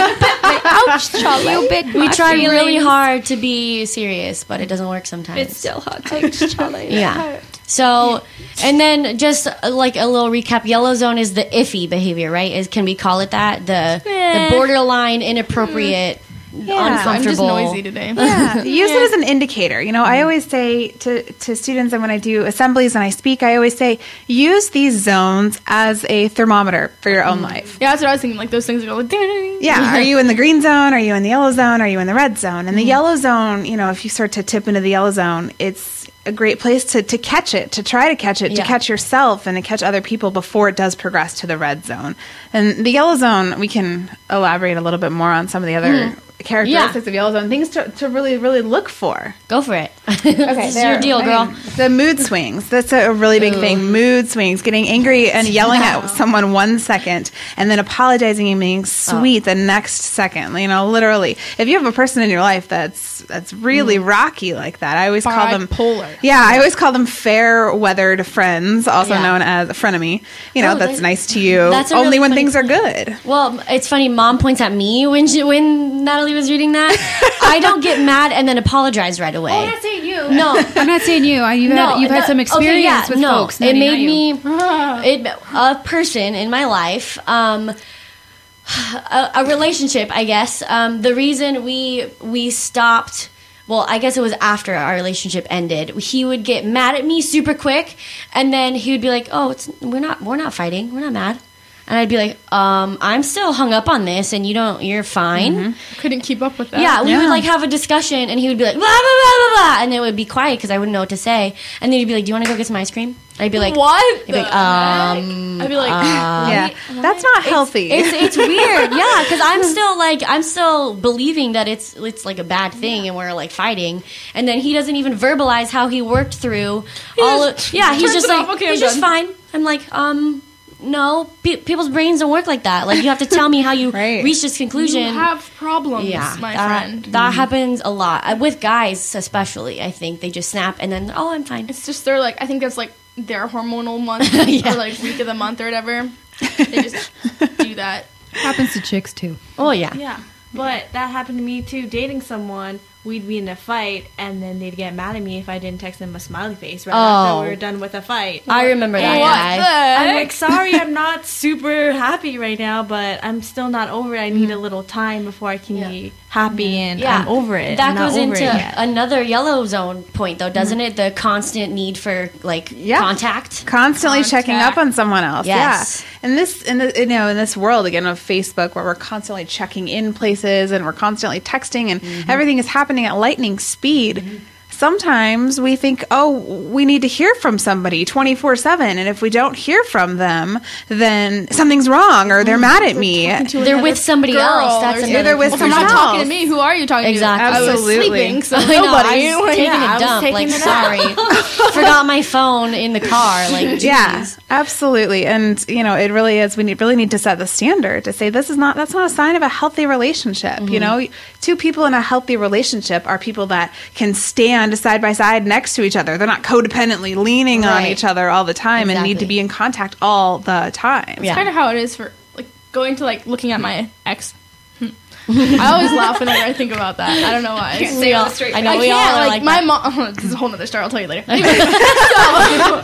[0.08, 1.52] Ouch, Charlie.
[1.52, 5.38] You bit we try really hard to be serious, but it doesn't work sometimes.
[5.80, 6.12] hurt.
[6.12, 6.88] Ouch, Charlie.
[6.96, 7.40] Yeah.
[7.68, 8.22] So,
[8.62, 12.52] and then just uh, like a little recap, yellow zone is the iffy behavior, right?
[12.52, 13.66] Is can we call it that?
[13.66, 14.48] The Eh.
[14.50, 16.20] the borderline inappropriate
[16.60, 17.10] uncomfortable.
[17.10, 18.12] I'm just noisy today.
[18.12, 19.80] Yeah, use it as an indicator.
[19.80, 23.10] You know, I always say to, to students, and when I do assemblies and I
[23.10, 27.78] speak, I always say, use these zones as a thermometer for your own life.
[27.80, 28.38] Yeah, that's what I was thinking.
[28.38, 29.58] Like those things go like, ding.
[29.60, 30.92] Yeah, are you in the green zone?
[30.92, 31.80] Are you in the yellow zone?
[31.80, 32.68] Are you in the red zone?
[32.68, 32.88] And the mm-hmm.
[32.88, 36.32] yellow zone, you know, if you start to tip into the yellow zone, it's a
[36.32, 39.56] great place to, to catch it, to try to catch it, to catch yourself and
[39.56, 42.16] to catch other people before it does progress to the red zone.
[42.52, 45.74] And the yellow zone, we can elaborate a little bit more on some of the
[45.76, 46.20] other hmm.
[46.38, 49.34] characteristics of yellow zone, things to, to really, really look for.
[49.48, 49.92] Go for it.
[50.26, 51.54] Okay, your deal, girl.
[51.76, 52.68] The mood swings.
[52.68, 53.92] That's a really big thing.
[53.92, 54.62] Mood swings.
[54.62, 58.84] Getting angry and yelling at someone one second and then apologizing and being oh.
[58.84, 60.56] sweet the next second.
[60.56, 61.36] You know, literally.
[61.58, 64.04] If you have a person in your life that's that's really hmm.
[64.04, 66.15] rocky like that, I always call them Bipolar.
[66.22, 69.22] Yeah, I always call them fair weathered friends, also Yeah.
[69.22, 70.22] known as a frenemy.
[70.54, 72.62] You know, Oh, that's that- nice to you that's only really when funny things are
[72.62, 73.16] good.
[73.24, 74.08] Well, it's funny.
[74.08, 76.96] Mom points at me when she, when Natalie was reading that.
[77.42, 79.52] I don't get mad and then apologize right away.
[79.52, 80.28] I'm not saying you.
[80.30, 81.40] no, I'm not saying you.
[81.42, 83.60] I- You've, no, had, you've had no, some okay, experience yeah, with no, folks.
[83.60, 87.18] It made me it, a person in my life.
[87.28, 87.68] Um,
[89.10, 90.62] a, a relationship, I guess.
[90.66, 93.30] Um, the reason we we stopped.
[93.68, 95.90] Well, I guess it was after our relationship ended.
[95.90, 97.96] He would get mad at me super quick,
[98.32, 100.94] and then he would be like, "Oh, it's we're not we're not fighting.
[100.94, 101.40] We're not mad."
[101.88, 104.82] And I'd be like, um, "I'm still hung up on this, and you don't.
[104.82, 106.80] You're fine." Couldn't keep up with that.
[106.80, 107.20] Yeah, we Yeah.
[107.20, 109.82] would like have a discussion, and he would be like, blah, blah, blah, blah, blah,
[109.84, 111.54] and it would be quiet because I wouldn't know what to say.
[111.80, 113.14] And then he'd be like, Do you want to go get some ice cream?
[113.38, 114.02] And I'd be like, what?
[114.26, 115.66] He'd be like, the um, heck?
[115.66, 115.90] I'd be like,
[116.50, 116.70] yeah,
[117.02, 117.92] that's not healthy.
[117.92, 122.38] It's, it's weird, yeah, because I'm still like I'm still believing that it's it's like
[122.40, 124.02] a bad thing, and we're like fighting,
[124.34, 126.84] and then he doesn't even verbalize how he worked through
[127.20, 127.44] all.
[127.52, 128.56] just Of, yeah, he's just like off.
[128.56, 129.26] Okay, I'm he's just done.
[129.26, 129.34] fine.
[129.54, 130.42] I'm like, um,
[130.80, 132.86] no, pe- people's brains don't work like that.
[132.86, 134.22] Like you have to tell me how you Right.
[134.22, 135.02] reached this conclusion.
[135.02, 137.04] you have problems, yeah, my that, friend.
[137.06, 139.80] That happens a lot Uh, with guys, especially.
[139.82, 141.68] I think they just snap and then, oh, I'm fine.
[141.68, 144.72] It's just they're like I think that's like their hormonal month Yeah.
[144.74, 146.10] or like week of the month or whatever.
[146.58, 147.10] They just
[147.58, 148.04] do that.
[148.32, 149.36] Happens to chicks too.
[149.58, 150.20] Oh yeah, Yeah.
[150.52, 151.86] But that happened to me too.
[151.86, 155.48] Dating someone, we'd be in a fight, and then they'd get mad at me if
[155.48, 156.96] I didn't text them a smiley face right Oh.
[156.96, 157.50] after we oh.
[157.50, 158.42] were done with a fight.
[158.48, 159.56] I remember that What guy.
[159.56, 164.14] the I'm like, sorry, I'm not super happy right now, but I'm still not over
[164.14, 164.20] it.
[164.20, 164.60] I need a mm.
[164.60, 167.76] little time before I can be happy and Yeah, I'm over it.
[167.76, 168.44] That I'm goes into
[168.78, 170.88] another yellow zone point, though, doesn't mm.
[170.88, 170.96] it?
[170.96, 172.98] The constant need for like Yeah.
[172.98, 173.64] contact.
[173.66, 175.46] constantly checking up on someone else.
[175.46, 176.02] Yes.
[176.02, 176.08] Yeah.
[176.22, 179.44] And this, in the, you know, in this world again of Facebook, where we're constantly
[179.44, 182.30] checking in places and we're constantly texting, and mm-hmm.
[182.30, 184.40] everything is happening at lightning speed.
[184.76, 188.98] Sometimes we think, oh, we need to hear from somebody 24 7.
[188.98, 192.60] And if we don't hear from them, then something's wrong or they're mm.
[192.60, 193.26] mad at me.
[193.26, 194.82] They're with somebody girl else.
[194.82, 195.22] That's or another.
[195.22, 197.52] they're with If you're not talking to me, who are you talking Exactly.
[197.52, 197.56] to?
[197.56, 198.06] I was Absolutely.
[198.08, 199.08] sleeping, so I know, nobody.
[199.08, 200.20] I was taking Yeah, I a was dump.
[200.20, 200.98] taking like, sorry,
[201.72, 203.50] forgot my phone in the car.
[203.50, 205.24] Like, Yeah, absolutely.
[205.24, 206.54] And you know, it really is.
[206.58, 209.06] We need, really need to set the standard to say this is not that's not
[209.06, 210.60] a sign of a healthy relationship.
[210.60, 211.02] You mm-hmm.
[211.02, 211.08] know,
[211.40, 215.74] two people in a healthy relationship are people that can stand side by side next
[215.76, 216.18] to each other.
[216.18, 219.46] They're not codependently leaning on each other all the time and need to be in
[219.48, 221.22] contact all the time.
[221.22, 221.34] Yeah.
[221.36, 224.32] kind of how it is for like going to like looking at my ex.
[224.78, 224.88] Hmm.
[225.28, 227.10] I always laugh whenever I think about that.
[227.10, 227.74] I don't know why.
[227.76, 228.54] It's- We all, straight.
[228.56, 229.94] I know I we can't, all are like, like, my that.
[229.96, 230.14] mom.
[230.14, 230.82] this is a whole nother story.
[230.84, 231.24] I'll tell you later.
[231.32, 232.80] Anyway, so,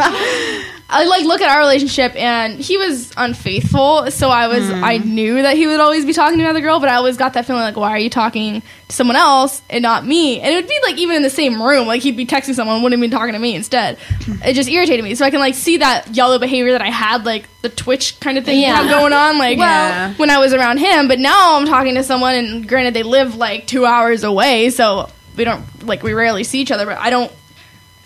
[0.92, 4.10] I like look at our relationship, and he was unfaithful.
[4.10, 4.84] So I was, hmm.
[4.84, 7.32] I knew that he would always be talking to another girl, but I always got
[7.32, 10.38] that feeling like, why are you talking to someone else and not me?
[10.40, 12.82] And it would be like even in the same room, like he'd be texting someone,
[12.82, 13.98] wouldn't be talking to me instead.
[13.98, 14.42] Hmm.
[14.44, 15.14] It just irritated me.
[15.14, 18.36] So I can like see that yellow behavior that I had, like the twitch kind
[18.36, 18.76] of thing Yeah.
[18.76, 20.14] have going on, like Yeah.
[20.14, 21.08] when I was around him.
[21.08, 25.08] But now I'm talking to someone, and granted they live like two hours away, so
[25.36, 26.84] we don't like we rarely see each other.
[26.84, 27.32] But I don't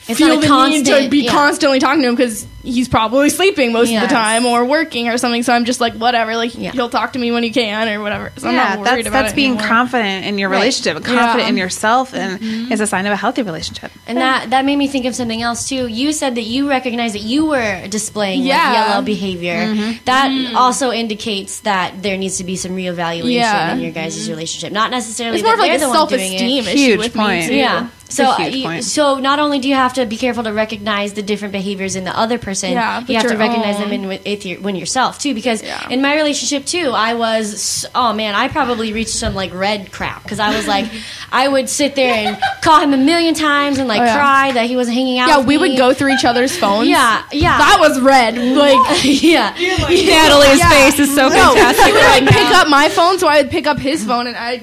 [0.08, 1.32] It's feel not a the need to be yeah.
[1.32, 5.18] constantly talking to him because he's probably sleeping most of the time or working or
[5.18, 5.42] something.
[5.42, 6.36] So I'm just like whatever.
[6.36, 6.72] Like Yeah.
[6.72, 8.32] he'll talk to me when he can or whatever.
[8.36, 9.68] So I'm yeah, not worried that's about that's it being anymore.
[9.68, 10.58] confident in your Right.
[10.58, 11.48] relationship, and confident Yeah.
[11.48, 12.72] in yourself, and mm-hmm.
[12.72, 13.90] is a sign of a healthy relationship.
[14.06, 15.86] And that that made me think of something else too.
[15.86, 18.90] You said that you recognized that you were displaying like, Yeah.
[18.90, 19.54] yellow behavior.
[19.56, 20.04] Mm-hmm.
[20.04, 20.54] That mm.
[20.54, 23.72] also indicates that there needs to be some reevaluation Yeah.
[23.72, 24.30] in your guys' mm-hmm.
[24.30, 24.72] relationship.
[24.72, 27.42] Not necessarily It's more of like a self esteem issue Huge with point.
[27.42, 27.54] me too.
[27.56, 27.88] Yeah.
[28.06, 28.84] It's So, a huge you- point.
[28.84, 32.04] so not only do you have to be careful to recognize the different behaviors in
[32.04, 34.76] the other person, Yeah, you have to your recognize them in with, with your, when
[34.76, 35.34] yourself too.
[35.34, 35.88] Because Yeah.
[35.90, 40.22] in my relationship too, I was oh man, I probably reached some like red crap
[40.22, 40.86] because I was like,
[41.32, 44.16] I would sit there and call him a million times and like Oh, yeah.
[44.16, 45.28] cry that he wasn't hanging out.
[45.28, 45.68] Yeah, with we me.
[45.70, 46.88] would go through each other's phones.
[46.88, 47.58] Yeah, yeah.
[47.58, 48.38] That was red.
[48.38, 49.52] Like yeah.
[49.58, 50.70] Natalie's Yeah.
[50.70, 53.50] face is so no, fantastic he would like pick up my phone, so I would
[53.50, 54.62] pick up his phone and I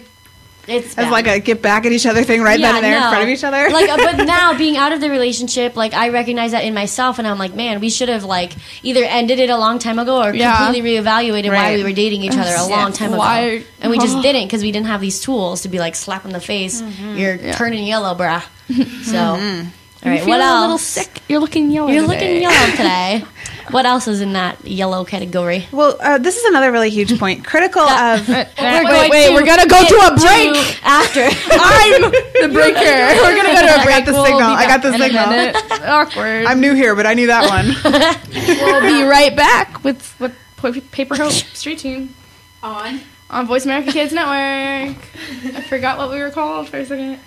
[0.65, 3.01] It's as like a get back at each other thing right then and there in
[3.01, 3.69] front of each other.
[3.69, 7.19] like, uh, but now being out of the relationship, like I recognize that in myself,
[7.19, 10.23] and I'm like, man, we should have like either ended it a long time ago
[10.23, 10.55] or Yeah.
[10.57, 13.97] completely reevaluated why we were dating each other a long time Why- ago, and we
[13.99, 16.81] just didn't because we didn't have these tools to be like slap in the face.
[16.81, 18.43] You're turning yellow, bruh.
[19.03, 20.61] So, all right, what a else?
[20.61, 21.21] little sick.
[21.27, 21.89] You're looking yellow.
[21.89, 22.13] You're today.
[22.35, 23.23] looking yellow today.
[23.71, 25.67] What else is in that yellow category?
[25.71, 27.45] well, uh, this is another really huge point.
[27.45, 30.85] Critical of Wait, We're wait, going wait, to we're gonna go to a to break.
[30.85, 31.21] after.
[31.51, 32.79] I'm the breaker.
[33.23, 33.97] We're gonna go to a break.
[33.97, 34.41] got the We'll signal.
[34.41, 35.87] I got the back in a signal.
[35.89, 36.45] Awkward.
[36.45, 37.75] I'm new here, but I knew that one.
[38.33, 40.35] we'll be right back with with
[40.91, 42.13] Paper Hope Street Team
[42.61, 44.97] on on Voice America Kids Network.
[45.55, 47.19] I forgot what we were called for a second.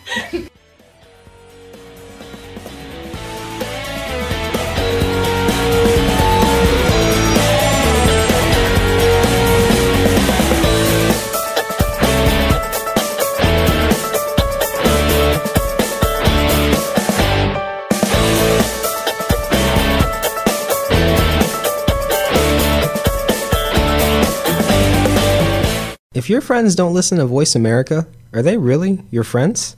[26.17, 29.77] If your friends don't listen to Voice America, are they really your friends?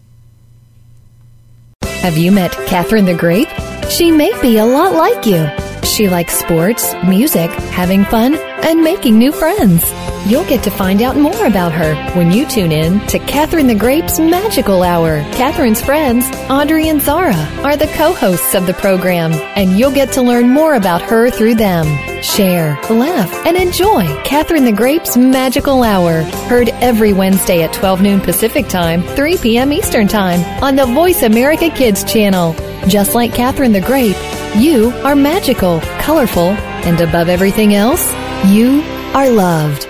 [1.82, 3.48] Have you met Catherine the Grape?
[3.90, 5.48] She may be a lot like you.
[5.82, 9.82] She likes sports, music, having fun, and making new friends.
[10.26, 13.74] You'll get to find out more about her when you tune in to Catherine the
[13.74, 15.22] Grape's Magical Hour.
[15.32, 20.22] Catherine's friends, Audrey and Zara, are the co-hosts of the program, and you'll get to
[20.22, 21.86] learn more about her through them.
[22.22, 26.22] Share, laugh, and enjoy Catherine the Grape's Magical Hour.
[26.48, 29.72] Heard every Wednesday at 12 noon Pacific Time, 3 p.m.
[29.72, 32.54] Eastern Time on the Voice America Kids channel.
[32.86, 34.16] Just like Catherine the Grape,
[34.56, 36.50] you are magical, colorful,
[36.84, 38.12] and above everything else,
[38.46, 38.82] you
[39.14, 39.87] are loved.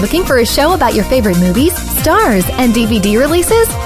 [0.00, 3.85] Looking for a show about your favorite movies, stars, and DVD releases?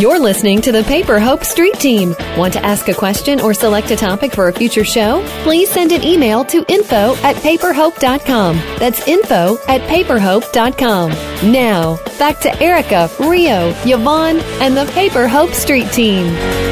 [0.00, 2.16] You're listening to the Paper Hope Street Team.
[2.34, 5.22] Want to ask a question or select a topic for a future show?
[5.42, 8.56] Please send an email to info at paperhope.com.
[8.78, 11.10] That's info at paperhope.com.
[11.52, 16.69] Now, back to Erica, Rio, Yvonne, and the Paper Hope Street Team.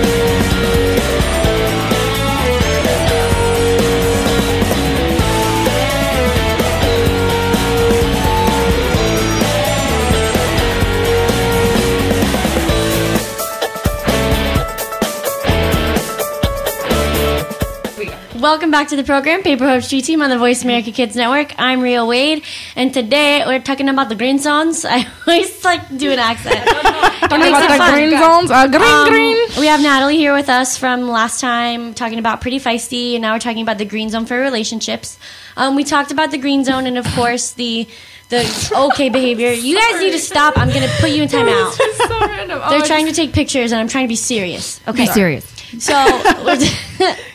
[18.49, 21.53] Welcome back to the program, Paper Hope Street Team on the Voice America Kids Network.
[21.59, 22.43] I'm Rio Wade,
[22.77, 24.85] and today we're talking about the green zones.
[24.89, 26.67] I always like to do an accent.
[27.29, 27.93] It Talking makes about it the fun.
[27.93, 28.51] green zones.
[28.51, 29.37] Uh, green, Um, green.
[29.61, 33.35] We have Natalie here with us from last time talking about Pretty Feisty, and now
[33.35, 35.19] we're talking about the green zone for relationships.
[35.55, 37.87] Um, we talked about the green zone and, of course, the
[38.31, 38.49] the
[38.93, 39.53] okay behavior.
[39.53, 40.57] You guys need to stop.
[40.57, 41.73] I'm going to put you in timeout.
[41.73, 42.71] so.
[42.71, 44.81] They're trying to take pictures, and I'm trying to be serious.
[44.89, 45.58] Okay, serious.
[45.79, 45.95] So,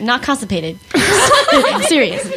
[0.00, 0.78] not constipated.
[1.82, 2.28] Serious.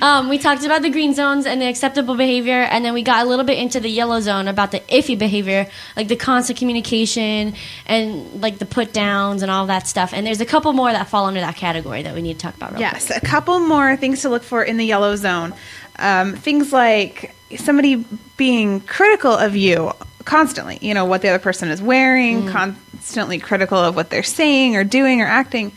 [0.00, 3.24] Um, we talked about the green zones and the acceptable behavior, and then we got
[3.24, 7.54] a little bit into the yellow zone about the iffy behavior, like the constant communication
[7.86, 10.12] and like the put downs and all that stuff.
[10.12, 12.56] And there's a couple more that fall under that category that we need to talk
[12.56, 15.54] about real Yes, a couple more things to look for in the yellow zone.
[15.98, 18.04] Um, things like somebody
[18.36, 19.92] being critical of you
[20.26, 22.52] constantly, you know, what the other person is wearing, mm.
[22.52, 25.72] constantly critical of what they're saying or doing or acting.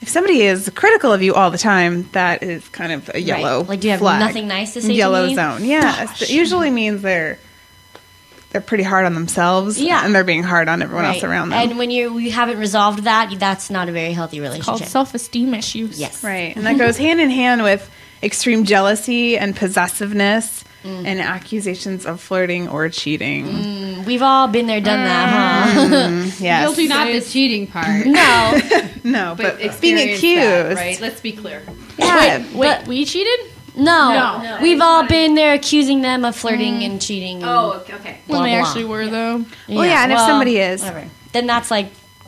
[0.00, 3.62] If somebody is critical of you all the time, that is kind of a yellow
[3.64, 4.20] Like, do you have flag.
[4.20, 5.34] nothing nice to say to Yellow me?
[5.34, 6.22] zone, yes.
[6.22, 7.38] It usually means they're
[8.50, 10.04] they're pretty hard on themselves, Yeah.
[10.04, 11.14] and they're being hard on everyone Right.
[11.16, 11.58] else around them.
[11.70, 14.64] And when you you haven't resolved that, that's not a very healthy relationship.
[14.66, 14.92] called relationship.
[14.92, 15.98] self-esteem issues.
[15.98, 16.22] yes.
[16.22, 16.54] Right.
[16.54, 17.90] And that goes hand in hand with
[18.22, 21.06] extreme jealousy and possessiveness Mm.
[21.06, 23.46] and accusations of flirting or cheating.
[23.46, 25.80] Mm, we've all been there, done that, huh?
[25.88, 26.40] Mm.
[26.40, 26.76] Yes.
[26.88, 28.04] Not the cheating part.
[28.06, 28.60] no.
[29.02, 30.42] No, but, But being accused.
[30.42, 31.00] that, right?
[31.00, 31.62] Let's be clear.
[31.98, 32.38] Yeah.
[32.38, 33.50] Wait, wait, we cheated?
[33.76, 34.40] No.
[34.42, 34.58] No.
[34.60, 36.84] We've all been there accusing them of flirting mm.
[36.84, 37.36] and cheating.
[37.36, 38.18] And Oh, okay.
[38.26, 38.58] When Blah, they blah.
[38.68, 39.44] actually were, though.
[39.68, 41.08] Well, yeah, and if somebody is- whatever.
[41.32, 41.86] then that's like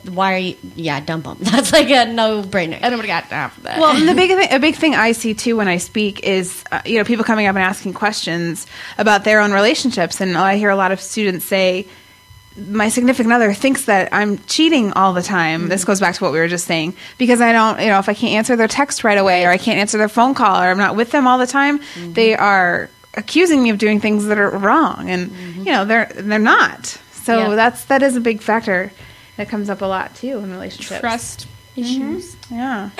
[0.09, 0.55] why are you?
[0.75, 1.37] Yeah, dump them.
[1.41, 2.79] That's like a no brainer.
[2.81, 3.79] I nobody got time for that.
[3.79, 6.63] Well, and the big thing, a big thing I see too when I speak is,
[6.71, 10.57] uh, you know, people coming up and asking questions about their own relationships, and I
[10.57, 11.87] hear a lot of students say,
[12.57, 15.87] "My significant other thinks that I'm cheating all the time." This mm-hmm.
[15.91, 18.13] goes back to what we were just saying because I don't, you know, if I
[18.13, 20.77] can't answer their text right away, or I can't answer their phone call, or I'm
[20.77, 22.13] not with them all the time, mm-hmm.
[22.13, 25.59] they are accusing me of doing things that are wrong, and mm-hmm.
[25.59, 26.97] you know, they're they're not.
[27.11, 27.55] So Yeah.
[27.55, 28.91] that's that is a big factor
[29.37, 30.99] that comes up a lot too in relationships.
[30.99, 32.35] trust issues.
[32.51, 32.89] Yeah.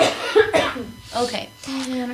[1.16, 1.48] Okay.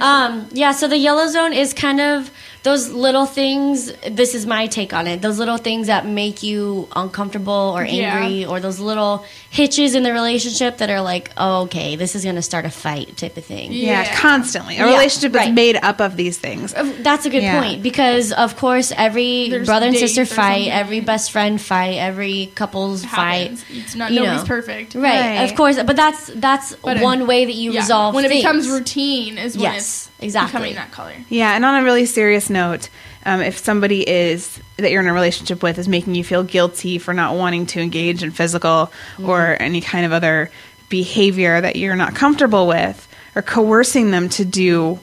[0.01, 2.31] Um, yeah, so the yellow zone is kind of
[2.65, 3.93] those little things.
[4.11, 5.23] This is my take on it.
[5.23, 8.17] Those little things that make you uncomfortable or Yeah.
[8.17, 12.25] angry, or those little hitches in the relationship that are like, oh, okay, this is
[12.25, 13.73] going to start a fight type of thing.
[13.73, 14.17] Yeah, Yeah.
[14.17, 14.75] constantly.
[14.77, 15.49] A Yeah, relationship right.
[15.49, 16.75] is made up of these things.
[17.01, 17.61] That's a good Yeah.
[17.61, 22.51] point because, of course, every There's brother and sister fight, every best friend fight, every
[22.55, 23.62] couple's Happens.
[23.62, 23.77] fight.
[23.77, 24.47] It's not you nobody's know.
[24.49, 24.95] perfect.
[24.95, 25.45] Right, Right.
[25.45, 27.81] of course, but that's that's But, uh, one way that you Yeah.
[27.81, 28.43] resolve when it things.
[28.43, 30.53] becomes routine is when Yes, it's exactly.
[30.61, 31.15] becoming that color.
[31.29, 32.89] Yeah, and on a really serious note,
[33.27, 36.99] um, if somebody is that you're in a relationship with is making you feel guilty
[36.99, 38.93] for not wanting to engage in physical
[39.23, 40.51] or any kind of other
[40.89, 45.01] behavior that you're not comfortable with, or coercing them to do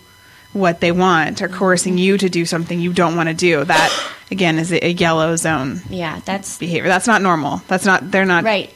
[0.53, 4.12] what they want, or coercing you to do something you don't want to do, that
[4.30, 6.88] again is a, a yellow zone Yeah, that's behavior.
[6.89, 7.62] That's not normal.
[7.68, 8.12] That's not.
[8.12, 8.74] They're not right.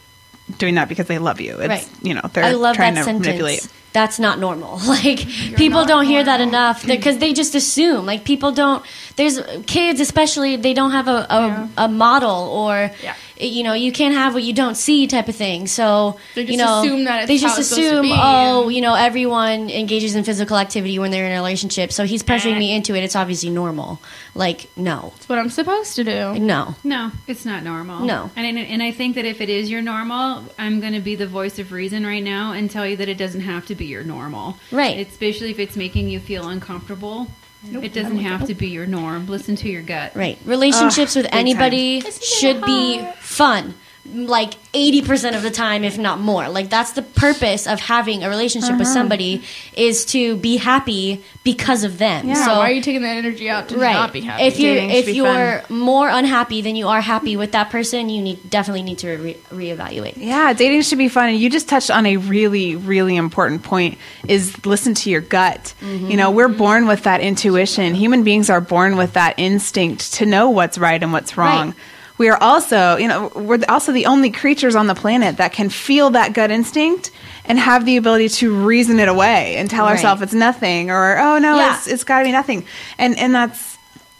[0.57, 1.57] doing that because they love you.
[1.59, 1.89] It's Right.
[2.01, 3.25] you know they're I love trying that to sentence.
[3.25, 3.67] manipulate.
[3.95, 4.79] That's not normal.
[4.95, 5.19] Like
[5.55, 8.05] people don't hear that enough because they just assume.
[8.05, 8.83] Like people don't.
[9.15, 12.91] There's kids, especially, they don't have a a, a model or.
[13.03, 13.15] Yeah.
[13.37, 15.67] You know, you can't have what you don't see, type of thing.
[15.67, 18.01] So They just you know, assume that it's they how just it's supposed to assume,
[18.03, 21.91] be, oh, and- you know, everyone engages in physical activity when they're in a relationship.
[21.91, 23.03] So he's pressuring me into it.
[23.03, 23.99] It's obviously normal.
[24.35, 26.39] Like no, It's what I'm supposed to do.
[26.39, 28.05] no, No, it's not normal.
[28.05, 28.31] No.
[28.37, 31.27] and and I think that if it is your normal, I'm going to be the
[31.27, 34.05] voice of reason right now and tell you that it doesn't have to be your
[34.05, 34.55] normal.
[34.71, 35.05] Right.
[35.05, 37.27] Especially if it's making you feel uncomfortable.
[37.73, 39.27] It doesn't have to be your norm.
[39.27, 40.15] Listen to your gut.
[40.15, 40.37] Right.
[40.45, 43.75] Relationships with anybody should be fun.
[44.13, 46.47] Like 80% of the time, if not more.
[46.49, 48.93] Like, that's the purpose of having a relationship with uh-huh.
[48.93, 49.43] somebody
[49.75, 52.27] is to be happy because of them.
[52.27, 53.93] Yeah, so, Why are you taking that energy out to right.
[53.93, 54.43] not be happy?
[54.43, 58.49] If you're, if you're more unhappy than you are happy with that person, you need
[58.49, 60.17] definitely need to re- reevaluate.
[60.17, 61.29] Yeah, dating should be fun.
[61.29, 63.97] And you just touched on a really, really important point
[64.27, 65.73] is listen to your gut.
[65.81, 66.11] Mm-hmm.
[66.11, 66.57] You know, we're mm-hmm.
[66.57, 67.95] born with that intuition.
[67.95, 71.67] Human beings are born with that instinct to know what's right and what's wrong.
[71.67, 71.75] Right.
[72.17, 75.69] We are also, you know, we're also the only creatures on the planet that can
[75.69, 77.11] feel that gut instinct
[77.43, 79.91] and have the ability to reason it away and tell Right.
[79.91, 81.75] ourselves it's nothing or oh no, Yeah.
[81.75, 82.65] it's it's got to be nothing.
[82.97, 83.74] And and that's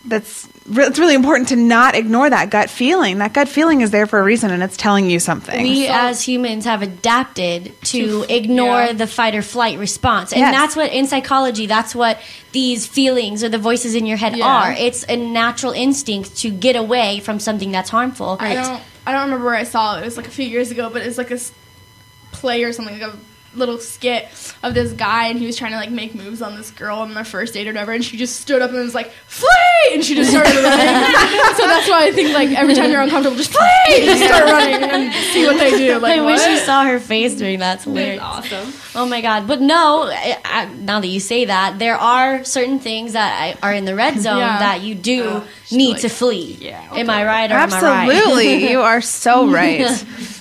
[0.08, 3.18] that's re- it's really important to not ignore that gut feeling.
[3.18, 5.62] That gut feeling is there for a reason and it's telling you something.
[5.64, 8.94] we as humans have adapted to, ignore yeah.
[8.94, 10.54] the fight or flight response and Yes.
[10.54, 12.20] that's what in psychology that's what
[12.52, 14.46] these feelings or the voices in your head Yeah.
[14.48, 18.82] are it's a natural instinct to get away from something that's harmful I don't.
[19.08, 20.02] I don't remember where I saw it.
[20.02, 21.52] It was like a few years ago, but it was like a s-
[22.32, 23.16] play or something, like a
[23.56, 24.28] little skit
[24.64, 27.14] of this guy, and he was trying to like make moves on this girl on
[27.14, 30.04] their first date or whatever, and she just stood up and was like, "Flee!" and
[30.04, 30.66] she just started running.
[31.56, 34.46] so that's why I think like every time you're uncomfortable, just flee, and just start
[34.46, 36.00] running and see what they do.
[36.00, 37.76] Like, I wish you saw her face during that.
[37.76, 38.22] It's hilarious.
[38.22, 38.74] awesome.
[38.96, 39.48] Oh my god!
[39.48, 43.68] But no, I, I, now that you say that, there are certain things that I,
[43.68, 44.60] are in the red zone Yeah.
[44.60, 46.58] that you do oh, need like- to flee.
[46.62, 46.82] yeah.
[46.94, 48.10] Am I right or am I right?
[48.16, 48.70] Absolutely.
[48.70, 49.82] you are so right.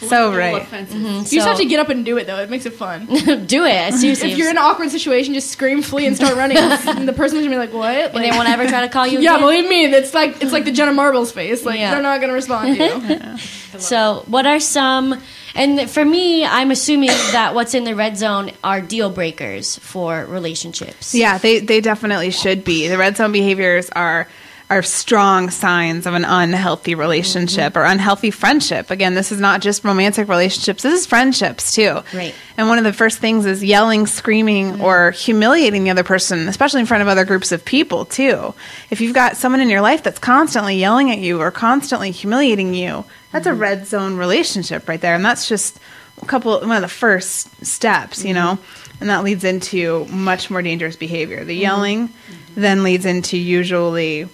[0.08, 0.62] So right.
[0.62, 0.96] Offensive.
[0.96, 1.16] Mm-hmm.
[1.16, 2.38] You just have to get up and do it though.
[2.38, 3.06] It makes it fun.
[3.46, 3.94] do it.
[3.94, 4.32] Seriously.
[4.32, 6.56] if you're in an awkward situation, just scream, flee, and start running.
[6.58, 9.20] and the person's gonna be like, "What?" and they won't ever try to call you
[9.20, 9.40] yeah, again.
[9.40, 11.64] believe me, it's like it's like the Jenna Marbles face.
[11.64, 11.92] Like Yeah.
[11.92, 13.38] they're not gonna respond to you.
[13.80, 15.20] So, what are some?
[15.54, 20.24] And for me, I'm assuming that what's in the red zone are deal breakers for
[20.26, 21.14] relationships.
[21.14, 22.88] Yeah, they, they definitely should be.
[22.88, 24.28] The red zone behaviors are
[24.70, 27.78] are strong signs of an unhealthy relationship mm-hmm.
[27.78, 28.90] or unhealthy friendship.
[28.90, 32.00] Again, this is not just romantic relationships, this is friendships too.
[32.14, 32.34] Right.
[32.56, 34.82] And one of the first things is yelling, screaming, mm-hmm.
[34.82, 38.54] or humiliating the other person, especially in front of other groups of people too.
[38.90, 42.72] If you've got someone in your life that's constantly yelling at you or constantly humiliating
[42.74, 43.60] you, that's a mm-hmm.
[43.60, 45.14] red zone relationship right there.
[45.14, 45.78] And that's just
[46.22, 48.58] a couple one of the first steps, you know.
[49.00, 51.44] And that leads into much more dangerous behavior.
[51.44, 52.10] The yelling
[52.54, 54.28] then leads into usually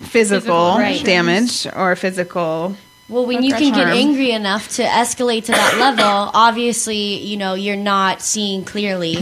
[0.00, 1.04] physical, Right.
[1.04, 2.76] damage or physical
[3.08, 7.54] Well, when you can get angry enough to escalate to that level, obviously, you know,
[7.54, 9.16] you're not seeing clearly.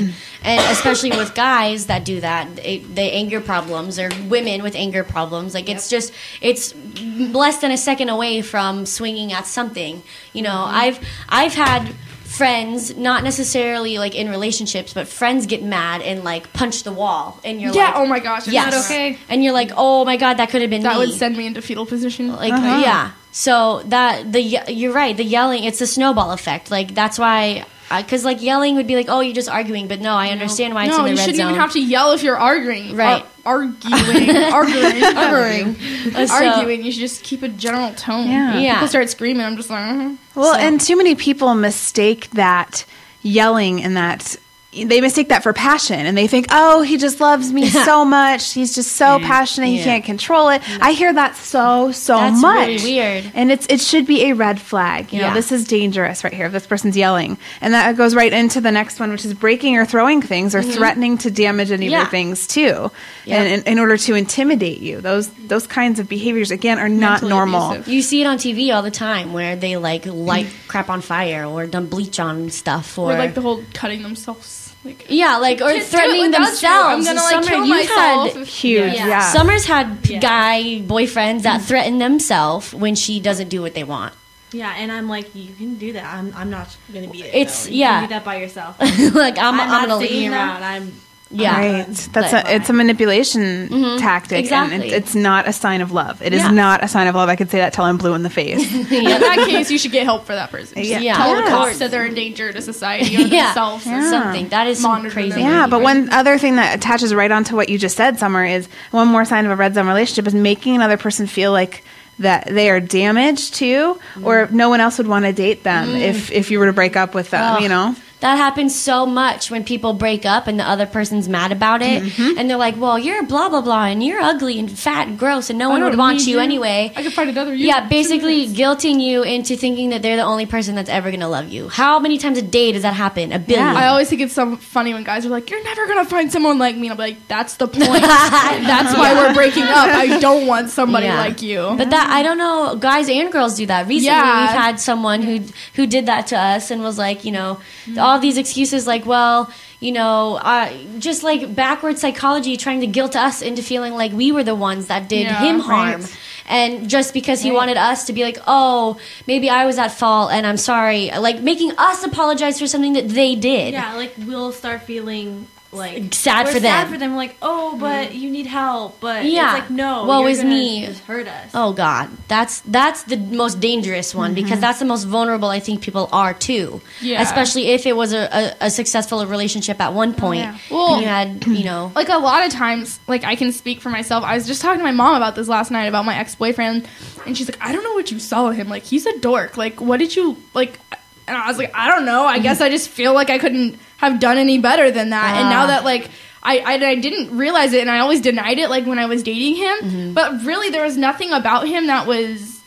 [0.44, 5.04] And especially with guys that do that, they, the anger problems, or women with anger
[5.04, 6.12] problems, like it's just,
[6.42, 10.02] it's less than a second away from swinging at something.
[10.34, 10.76] You know, mm-hmm.
[10.76, 11.92] I've, I've had
[12.38, 17.38] friends, not necessarily like in relationships, but friends get mad and like punch the wall,
[17.44, 19.18] and you're Yeah, like, oh my gosh, is yes, that okay?
[19.28, 21.06] And you're like, oh my god, that could have been That me.
[21.06, 22.28] would send me into fetal position.
[22.28, 22.80] Like uh-huh.
[22.82, 23.10] yeah.
[23.32, 25.16] So that the you're right.
[25.16, 26.70] The yelling, it's a snowball effect.
[26.70, 27.66] Like that's why.
[27.96, 30.86] Because like yelling would be like, oh, you're just arguing, but no, I understand why
[30.86, 31.48] it's no, in the you red shouldn't zone.
[31.50, 32.94] even have to yell if you're arguing.
[32.94, 33.24] Right.
[33.46, 34.36] Ar- arguing.
[34.52, 35.02] arguing.
[35.04, 35.76] Arguing.
[36.14, 36.84] Uh, so- arguing.
[36.84, 38.28] You should just keep a general tone.
[38.28, 38.58] Yeah.
[38.58, 38.74] Yeah.
[38.74, 39.44] People start screaming.
[39.46, 40.18] I'm just like, mhm.
[40.34, 42.84] Well, and too many people mistake that
[43.22, 44.36] yelling and that
[44.70, 48.52] they mistake that for passion and they think, oh, he just loves me so much.
[48.52, 49.68] He's just so passionate.
[49.68, 49.84] He Yeah.
[49.84, 50.60] can't control it.
[50.82, 52.66] I hear that so, so That's much.
[52.68, 53.32] really weird.
[53.34, 55.10] And it's it should be a red flag.
[55.12, 57.38] You know, this is dangerous right here this person's yelling.
[57.62, 60.62] And that goes right into the next one, which is breaking or throwing things or
[60.62, 61.92] threatening to damage any of Mm-hmm.
[61.92, 61.98] Yeah.
[62.02, 62.90] your things too.
[63.24, 63.42] Yeah.
[63.42, 65.00] And in, in order to intimidate you.
[65.00, 67.70] Those those kinds of behaviors again are not Mentally normal.
[67.70, 67.88] abusive.
[67.92, 71.46] You see it on TV all the time where they like light crap on fire
[71.46, 74.67] or dump bleach on stuff or, or like the whole cutting themselves.
[74.88, 76.66] Like, yeah, like or Kids do it threatening with us, too.
[76.66, 77.06] I'm themselves.
[77.06, 78.94] gonna, like, Summer, kill you've myself had Huge.
[78.94, 79.06] Yeah.
[79.06, 79.32] Yeah.
[79.32, 80.18] Summer's had Yeah.
[80.20, 81.66] guy boyfriends that mm-hmm.
[81.66, 84.14] threaten themselves when she doesn't do what they want.
[84.50, 86.04] Yeah, and I'm like, you can do that.
[86.04, 87.30] I'm, I'm not going to be there.
[87.34, 87.70] It's- though.
[87.70, 88.00] You yeah.
[88.00, 88.80] can do that by yourself.
[89.14, 90.32] like I'm, I'm, I'm, not gonna sticking leave.
[90.32, 90.64] around.
[90.64, 90.92] I'm
[91.30, 91.86] Yeah, Right.
[91.86, 93.98] That's But- a it's a manipulation mm-hmm.
[93.98, 94.88] tactic, and exactly.
[94.88, 96.22] it, it's not a sign of love.
[96.22, 96.50] It is Yeah.
[96.50, 97.28] not a sign of love.
[97.28, 98.60] I could say that till I'm blue in the face.
[98.90, 100.76] in that case, you should get help for that person.
[100.78, 101.14] Just Yeah.
[101.14, 101.42] Tell Yeah.
[101.42, 103.84] the cops that they're a danger to society or yeah, themselves.
[103.84, 105.40] something that is some Monitor crazy.
[105.40, 108.68] yeah, but one other thing that attaches right onto what you just said, Summer, is
[108.90, 111.84] one more sign of a red zone relationship is making another person feel like
[112.20, 114.56] that they are damaged too, or mm-hmm.
[114.56, 116.00] no one else would want to date them mm.
[116.00, 117.56] if if you were to break up with them.
[117.56, 117.62] Ugh.
[117.62, 117.94] You know.
[118.20, 122.02] That happens so much when people break up and the other person's mad about it,
[122.02, 122.36] Mm-hmm.
[122.38, 125.50] and they're like, "Well, you're blah blah blah, and you're ugly and fat and gross,
[125.50, 126.38] and no one would want you, you.
[126.40, 127.66] anyway." I could find another you.
[127.66, 131.48] Yeah, basically guilting you into thinking that they're the only person that's ever gonna love
[131.48, 131.68] you.
[131.68, 133.32] How many times a day does that happen?
[133.32, 133.64] A billion.
[133.76, 136.58] I always think it's so funny when guys are like, "You're never gonna find someone
[136.58, 138.02] like me." And I'm like, "That's the point.
[138.02, 139.88] That's why we're breaking up.
[139.94, 141.20] I don't want somebody Yeah.
[141.20, 143.86] like you." But that I don't know, guys and girls do that.
[143.86, 144.40] Recently, Yeah.
[144.40, 145.40] we've had someone who
[145.74, 147.60] who did that to us and was like, you know,
[148.08, 149.50] all these excuses like, well,
[149.80, 154.32] you know, uh, just like backward psychology, trying to guilt us into feeling like we
[154.32, 156.00] were the ones that did Yeah, him harm.
[156.02, 156.16] right.
[156.50, 160.32] And just because he wanted us to be like, oh, maybe I was at fault
[160.32, 163.74] and I'm sorry, like making us apologize for something that they did.
[163.74, 166.70] yeah, like we'll start feeling like Sad we're for them.
[166.70, 166.92] Sad them.
[166.92, 167.80] for them, like oh, mm-hmm.
[167.80, 169.00] but you need help.
[169.00, 169.56] But Yeah.
[169.56, 170.84] it's like no, Woe you're is me.
[171.06, 171.50] Hurt us.
[171.52, 174.60] Oh God, that's that's the most dangerous one because mm-hmm.
[174.60, 176.80] that's the most vulnerable I think people are too.
[177.02, 177.20] Yeah.
[177.20, 180.40] Especially if it was a, a, a successful relationship at one point.
[180.40, 180.58] yeah.
[180.70, 183.80] Well- and you had you know like a lot of times, like I can speak
[183.80, 184.24] for myself.
[184.24, 186.88] I was just talking to my mom about this last night about my ex boyfriend,
[187.26, 188.68] and she's like, "I don't know what you saw him.
[188.68, 189.58] Like he's a dork.
[189.58, 190.78] Like what did you like?"
[191.26, 192.24] And I was like, "I don't know.
[192.24, 192.44] I mm-hmm.
[192.44, 195.64] guess I just feel like I couldn't have done any better than that." And now
[195.64, 195.66] Ah.
[195.68, 196.10] that like.
[196.40, 199.24] I, I, I didn't realize it and I always denied it like when I was
[199.24, 199.76] dating him.
[199.82, 200.12] Mm-hmm.
[200.14, 202.60] But really there was nothing about him that was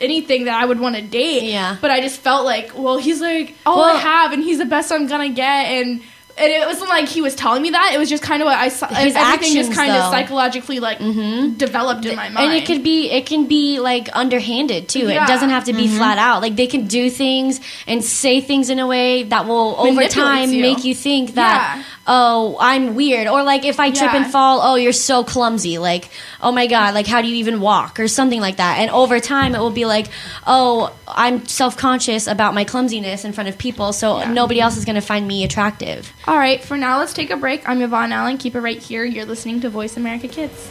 [0.00, 1.44] anything that I would want to date.
[1.44, 1.76] Yeah.
[1.80, 4.64] But I just felt like, well, he's like all Well- I have, and he's the
[4.64, 6.02] best I'm gonna get, and
[6.38, 7.92] and it wasn't like he was telling me that.
[7.94, 8.86] It was just kind of what I saw.
[8.88, 9.98] His everything just actions, kind though.
[10.06, 11.58] of psychologically like Mhm.
[11.58, 12.38] developed in my mind.
[12.50, 15.08] and it could be it can be like underhanded too.
[15.08, 15.24] Yeah.
[15.24, 16.42] It doesn't have to be flat out.
[16.42, 20.14] Like they can do things and say things in a way that will over Manipulates
[20.14, 20.62] time you.
[20.62, 21.82] make you think that.
[22.06, 24.24] Oh I'm weird or like if I trip Yeah.
[24.24, 27.60] and fall oh you're so clumsy like oh my god like how do you even
[27.60, 28.78] walk or something like that.
[28.78, 30.08] And over time it will be like
[30.46, 34.84] oh I'm self conscious about my clumsiness in front of people so nobody else is
[34.84, 36.12] going to find me attractive.
[36.26, 37.68] All right, for now, let's take a break.
[37.68, 38.38] I'm Yvonne Allen.
[38.38, 39.04] Keep it right here.
[39.04, 40.70] You're listening to Voice America Kids.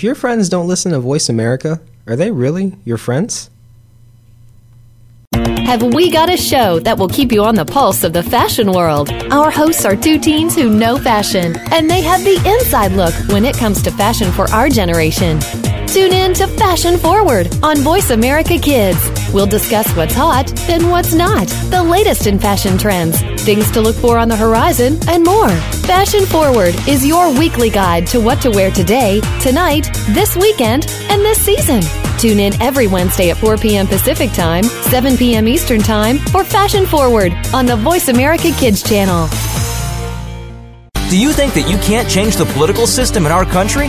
[0.00, 3.50] If your friends don't listen to Voice America, are they really your friends?
[5.34, 8.72] Have we got a show that will keep you on the pulse of the fashion
[8.72, 9.10] world?
[9.30, 13.44] Our hosts are two teens who know fashion, and they have the inside look when
[13.44, 15.38] it comes to fashion for our generation.
[15.92, 19.10] Tune in to Fashion Forward on Voice America Kids.
[19.34, 23.96] We'll discuss what's hot and what's not, the latest in fashion trends, things to look
[23.96, 25.50] for on the horizon, and more.
[25.90, 31.22] Fashion Forward is your weekly guide to what to wear today, tonight, this weekend, and
[31.22, 31.82] this season.
[32.20, 33.88] Tune in every Wednesday at 4 p.m.
[33.88, 35.48] Pacific Time, 7 p.m.
[35.48, 39.26] Eastern Time for Fashion Forward on the Voice America Kids channel.
[41.10, 43.88] Do you think that you can't change the political system in our country?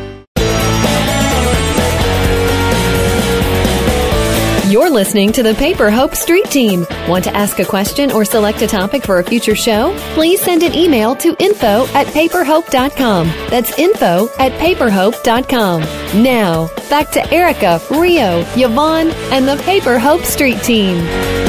[4.71, 6.87] You're listening to the Paper Hope Street Team.
[7.05, 9.93] Want to ask a question or select a topic for a future show?
[10.13, 13.27] Please send an email to info at paperhope.com.
[13.49, 15.81] That's info at paperhope.com.
[16.23, 21.40] Now, back to Erica, Rio, Yvonne, and the Paper Hope Street Team.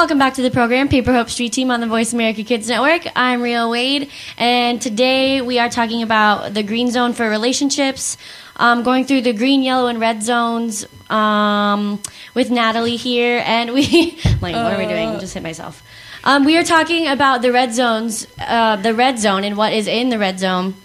[0.00, 3.02] Welcome back to the program, Paper Hope Street Team on the Voice America Kids Network.
[3.14, 8.16] I'm Rio Wade, and today we are talking about the green zone for relationships,
[8.56, 12.00] um, going through the green, yellow, and red zones um,
[12.32, 13.42] with Natalie here.
[13.44, 15.20] And we, like, what are we doing?
[15.20, 15.82] Just hit myself.
[16.24, 19.86] Um, we are talking about the red zones, uh, the red zone, and what is
[19.86, 20.76] in the red zone.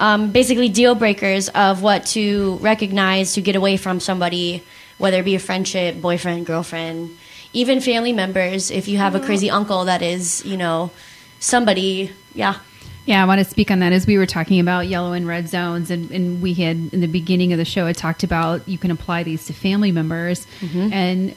[0.00, 4.64] Um, basically, deal breakers of what to recognize to get away from somebody,
[4.98, 7.16] whether it be a friendship, boyfriend, girlfriend
[7.56, 10.90] even family members if you have a crazy uncle that is you know
[11.40, 12.58] somebody yeah.
[13.06, 13.92] Yeah, I want to speak on that.
[13.92, 17.06] As we were talking about yellow and red zones, and, and we had in the
[17.06, 20.44] beginning of the show, I talked about you can apply these to family members.
[20.60, 20.92] Mm-hmm.
[20.92, 21.36] And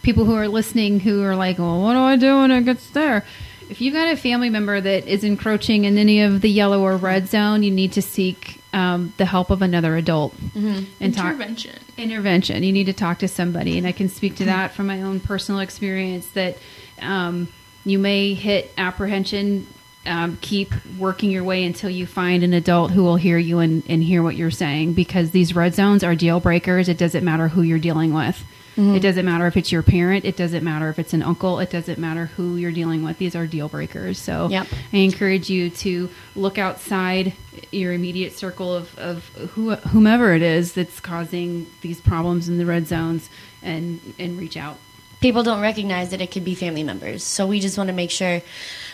[0.00, 2.88] people who are listening who are like, well, what do I do when it gets
[2.90, 3.24] there?
[3.68, 6.96] If you've got a family member that is encroaching in any of the yellow or
[6.96, 11.76] red zone, you need to seek um, the help of another adult and talk Intervention.
[11.96, 12.62] intervention.
[12.62, 15.20] You need to talk to somebody, and I can speak to that from my own
[15.20, 16.26] personal experience.
[16.28, 16.56] That
[17.00, 17.48] um,
[17.84, 19.66] you may hit apprehension.
[20.06, 23.82] Um, keep working your way until you find an adult who will hear you and,
[23.86, 26.88] and hear what you're saying because these red zones are deal breakers.
[26.88, 28.42] It doesn't matter who you're dealing with.
[28.76, 28.94] Mm-hmm.
[28.96, 30.24] It doesn't matter if it's your parent.
[30.24, 31.58] It doesn't matter if it's an uncle.
[31.58, 33.18] It doesn't matter who you're dealing with.
[33.18, 34.18] These are deal breakers.
[34.18, 34.66] So Yep.
[34.92, 37.32] I encourage you to look outside
[37.72, 42.66] your immediate circle of, of who, whomever it is that's causing these problems in the
[42.66, 43.28] red zones
[43.62, 44.76] and, and reach out.
[45.20, 48.10] people don't recognize that it could be family members so we just want to make
[48.10, 48.40] sure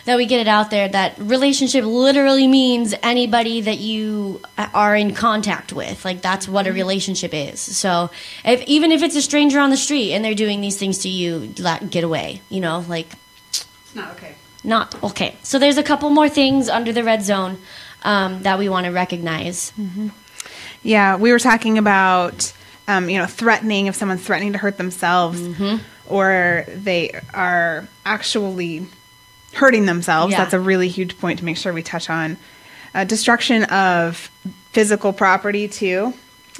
[0.07, 5.13] that we get it out there that relationship literally means anybody that you are in
[5.13, 6.05] contact with.
[6.05, 7.59] Like that's what a relationship is.
[7.59, 8.09] So
[8.45, 11.09] if even if it's a stranger on the street and they're doing these things to
[11.09, 11.53] you
[11.89, 13.07] get away you know like
[13.49, 14.35] It's not okay.
[14.63, 15.35] not okay.
[15.43, 17.57] So there's a couple more things under the red zone
[18.03, 19.73] um, that we want to recognize
[20.83, 22.53] Yeah, we were talking about,
[22.87, 25.41] um, you know, threatening if someone's threatening to hurt themselves
[26.07, 28.85] or they are actually
[29.57, 30.31] hurting themselves.
[30.31, 30.39] Yeah.
[30.39, 32.37] That's a really huge point to make sure we touch on.
[32.93, 34.31] Uh, destruction of
[34.71, 36.13] physical property, too,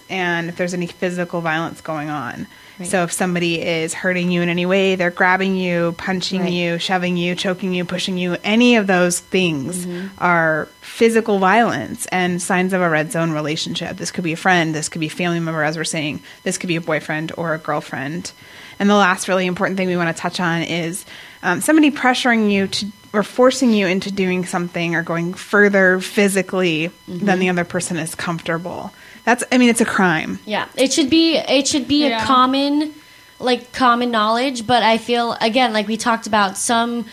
[0.09, 2.47] and if there's any physical violence going on.
[2.83, 6.51] So if somebody is hurting you in any way, they're grabbing you, punching Right.
[6.51, 9.87] you, shoving you, choking you, pushing you, any of those things
[10.19, 13.97] are physical violence and signs of a red zone relationship.
[13.97, 16.59] This could be a friend, this could be a family member, as we're saying, this
[16.59, 18.31] could be a boyfriend or a girlfriend.
[18.77, 21.03] And the last really important thing we want to touch on is
[21.43, 26.91] um, somebody pressuring you to or forcing you into doing something or going further physically
[27.07, 28.93] than the other person is comfortable.
[29.23, 30.39] That's, I mean, it's a crime.
[30.45, 32.21] Yeah, it should be it should be Yeah.
[32.21, 32.93] a common
[33.39, 37.05] like common knowledge, but I feel again like we talked about some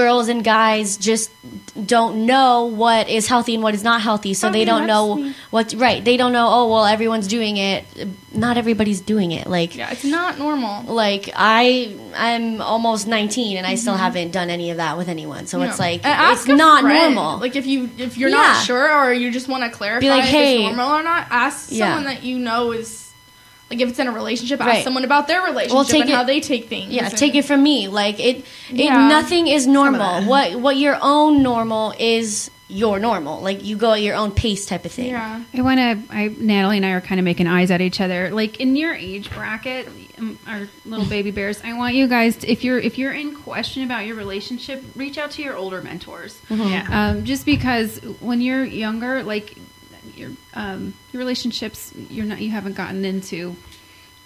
[0.00, 1.30] girls and guys just
[1.86, 4.86] don't know what is healthy and what is not healthy, so I they mean, don't
[4.86, 6.04] know what right.
[6.04, 7.84] They don't know, oh well everyone's doing it.
[8.32, 9.46] Not everybody's doing it.
[9.46, 10.92] Like Yeah, it's not normal.
[10.94, 15.46] like I I'm almost 19 and I still haven't done any of that with anyone.
[15.46, 15.82] So it's Mm-hmm.
[15.82, 17.14] Like And it's not friend.
[17.14, 17.38] normal.
[17.40, 18.36] Like if you if you're Yeah.
[18.36, 21.26] not sure or you just want to clarify like, if "Hey." it's normal or not,
[21.30, 21.86] ask Yeah.
[21.94, 23.05] someone that you know is
[23.70, 24.84] like if it's in a relationship, ask Right.
[24.84, 26.92] someone about their relationship take and it- how they take things.
[26.92, 27.88] Yeah, and- take it from me.
[27.88, 28.36] Like it,
[28.70, 29.08] it Yeah.
[29.08, 30.22] nothing is normal.
[30.24, 33.40] What what your own normal is your normal.
[33.42, 35.10] Like you go at your own pace type of thing.
[35.10, 35.40] Yeah.
[35.54, 35.98] I want to.
[36.14, 38.30] I Natalie and I are kind of making eyes at each other.
[38.30, 39.88] Like in your age bracket,
[40.18, 41.60] um, our little baby bears.
[41.64, 45.16] I want you guys, to, if you're if you're in question about your relationship, reach
[45.16, 46.38] out to your older mentors.
[46.50, 46.86] Yeah.
[46.90, 49.54] Um, just because when you're younger, like
[50.16, 53.56] your um, your relationships, you're not you haven't gotten into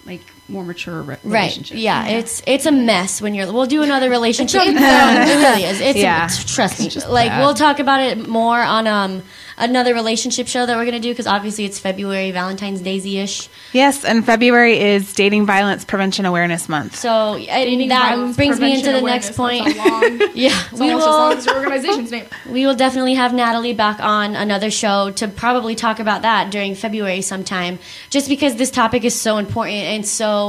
[0.07, 1.43] like more mature re- Right.
[1.43, 1.81] relationships.
[1.81, 3.53] Yeah, it's it's a mess when you're.
[3.53, 4.63] We'll do another relationship.
[4.65, 5.81] it really is.
[5.81, 6.27] It's Yeah.
[6.27, 6.91] a, trust me.
[7.09, 9.23] Like we'll talk about it more on um
[9.59, 13.49] another relationship show that we're gonna do because obviously it's February, Valentine's Daisy ish.
[13.75, 16.97] Yes, and February is Dating Violence Prevention Awareness Month.
[16.97, 19.77] So and that violence brings me into the next point.
[19.77, 21.07] Long- yeah, It's we almost
[21.39, 22.25] as will as organization's name.
[22.49, 26.75] we will definitely have Natalie back on another show to probably talk about that during
[26.75, 27.79] February sometime.
[28.09, 30.40] Just because this topic is so important and so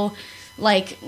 [0.58, 0.98] like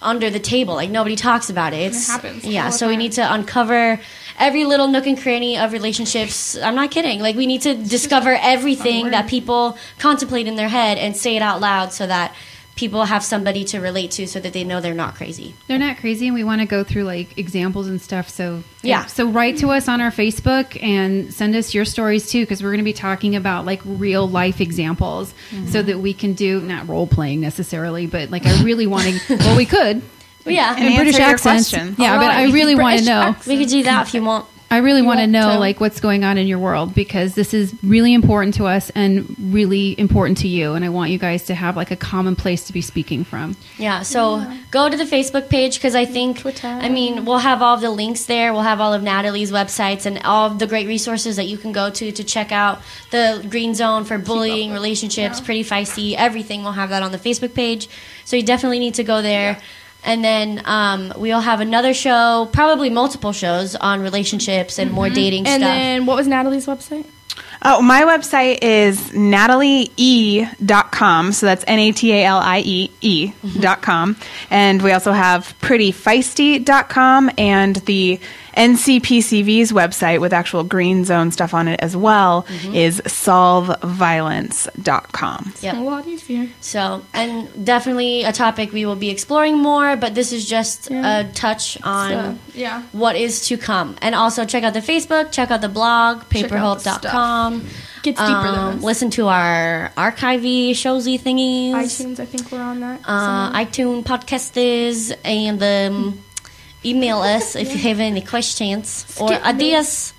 [0.00, 1.92] under the table, like nobody talks about it.
[1.92, 4.00] It's, happens Yeah, so we need to uncover
[4.38, 6.56] every little nook and cranny of relationships.
[6.56, 7.20] I'm not kidding.
[7.20, 11.42] Like we need to discover everything that people contemplate in their head and say it
[11.42, 12.34] out loud so that
[12.78, 15.52] people have somebody to relate to so that they know they're not crazy.
[15.66, 18.28] They're not crazy, and we want to go through like examples and stuff.
[18.28, 19.06] So Yeah.
[19.06, 22.70] so write to us on our Facebook and send us your stories too, because we're
[22.70, 25.66] going to be talking about like real life examples, mm-hmm.
[25.66, 29.36] so that we can do not role playing necessarily, but like I really want to.
[29.38, 30.00] well, we could.
[30.44, 31.18] But yeah, And in British accent.
[31.18, 31.70] your accents.
[31.70, 31.98] questions.
[31.98, 33.36] Yeah, but I really want to know.
[33.46, 34.46] we could do that if you want.
[34.70, 37.54] I really want to know to- like what's going on in your world because this
[37.54, 41.44] is really important to us and really important to you, and I want you guys
[41.46, 43.56] to have like a common place to be speaking from.
[43.78, 47.78] Yeah, so go to the Facebook page because I think, I mean, we'll have all
[47.78, 48.52] the links there.
[48.52, 51.72] We'll have all of Natalie's websites and all of the great resources that you can
[51.72, 56.62] go to to check out the Green Zone for bullying, relationships, pretty feisty, everything.
[56.62, 57.88] We'll have that on the Facebook page.
[58.26, 59.58] So you definitely need to go there.
[60.04, 65.46] And then um, we'll have another show, probably multiple shows on relationships and more dating
[65.46, 65.72] And stuff.
[65.74, 67.04] then what was Natalie's website?
[67.64, 69.10] Oh, my website is
[70.08, 71.32] natalieE.com.
[71.32, 74.16] So that's N A T A L I E E dot com.
[74.50, 78.20] And we also have prettyfeisty.com and the
[78.58, 82.44] NCPCV's website with actual green zone stuff on it as well
[82.74, 85.52] is solveviolence.com.
[85.60, 85.76] Yep.
[85.76, 86.48] A lot easier.
[86.60, 91.28] So, and definitely a topic we will be exploring more, but this is just a
[91.34, 92.82] touch on So, yeah.
[92.92, 93.96] what is to come.
[94.02, 97.66] And also check out the Facebook, check out the blog, out the paperhope.com.
[98.02, 98.84] Gets deeper than Um, this.
[98.84, 101.72] listen to our archivey showsy thingies.
[101.74, 103.00] iTunes, I think we're on that.
[103.04, 106.22] Uh, iTunes podcasters and um,
[106.90, 109.48] email us if you have any questions or Skip me.
[109.48, 110.12] ideas.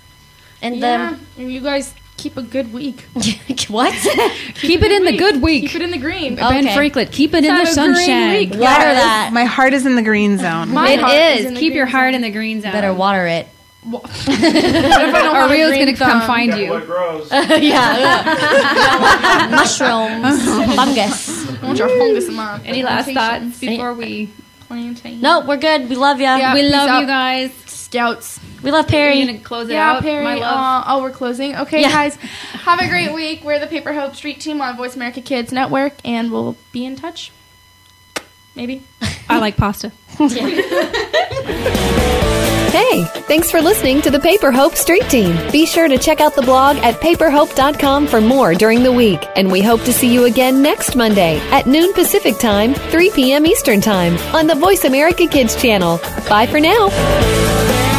[0.62, 3.06] And yeah, and you guys keep a good week.
[3.16, 3.22] um,
[3.68, 3.94] what?
[4.56, 5.68] Keep it in the good week.
[5.70, 6.34] Keep it in the green.
[6.36, 8.30] Ben Franklin, keep it in the a green sunshine.
[8.32, 8.50] week.
[8.50, 9.30] Water Yes, that.
[9.32, 10.68] My heart is in the green zone.
[10.70, 11.46] My It heart is.
[11.46, 12.16] in Keep your green heart zone.
[12.16, 12.72] in the green zone.
[12.72, 13.48] Better water it.
[13.82, 16.78] What if I don't Or have a Rio's green going to come find you.
[16.84, 17.30] grows?
[17.32, 19.48] yeah.
[19.50, 20.44] Mushrooms,
[20.76, 21.48] fungus.
[21.62, 24.30] I want your fungus in my Any last thoughts before we?
[24.70, 25.20] Plantain.
[25.20, 25.90] No, we're good.
[25.90, 26.26] We love you.
[26.26, 26.54] Yeah.
[26.54, 27.00] we love out.
[27.00, 27.52] you guys.
[27.66, 28.38] Scouts.
[28.62, 29.18] We love Are Perry.
[29.18, 30.02] you going to close it Yeah, out?
[30.04, 30.22] Perry.
[30.22, 30.84] My love.
[30.86, 31.56] Uh, oh, we're closing.
[31.56, 31.90] Okay, Yeah.
[31.90, 32.14] guys.
[32.14, 33.42] Have a great week.
[33.42, 36.94] We're the Paper Hope Street Team on Voice America Kids Network, and we'll be in
[36.94, 37.32] touch.
[38.54, 38.84] Maybe.
[39.28, 39.90] I like pasta.
[42.70, 45.36] Hey, thanks for listening to the Paper Hope Street Team.
[45.50, 49.26] Be sure to check out the blog at paperhope.com for more during the week.
[49.34, 53.44] And we hope to see you again next Monday at noon Pacific Time, 3 p.m.
[53.44, 55.98] Eastern Time on the Voice America Kids channel.
[56.28, 57.89] Bye for now.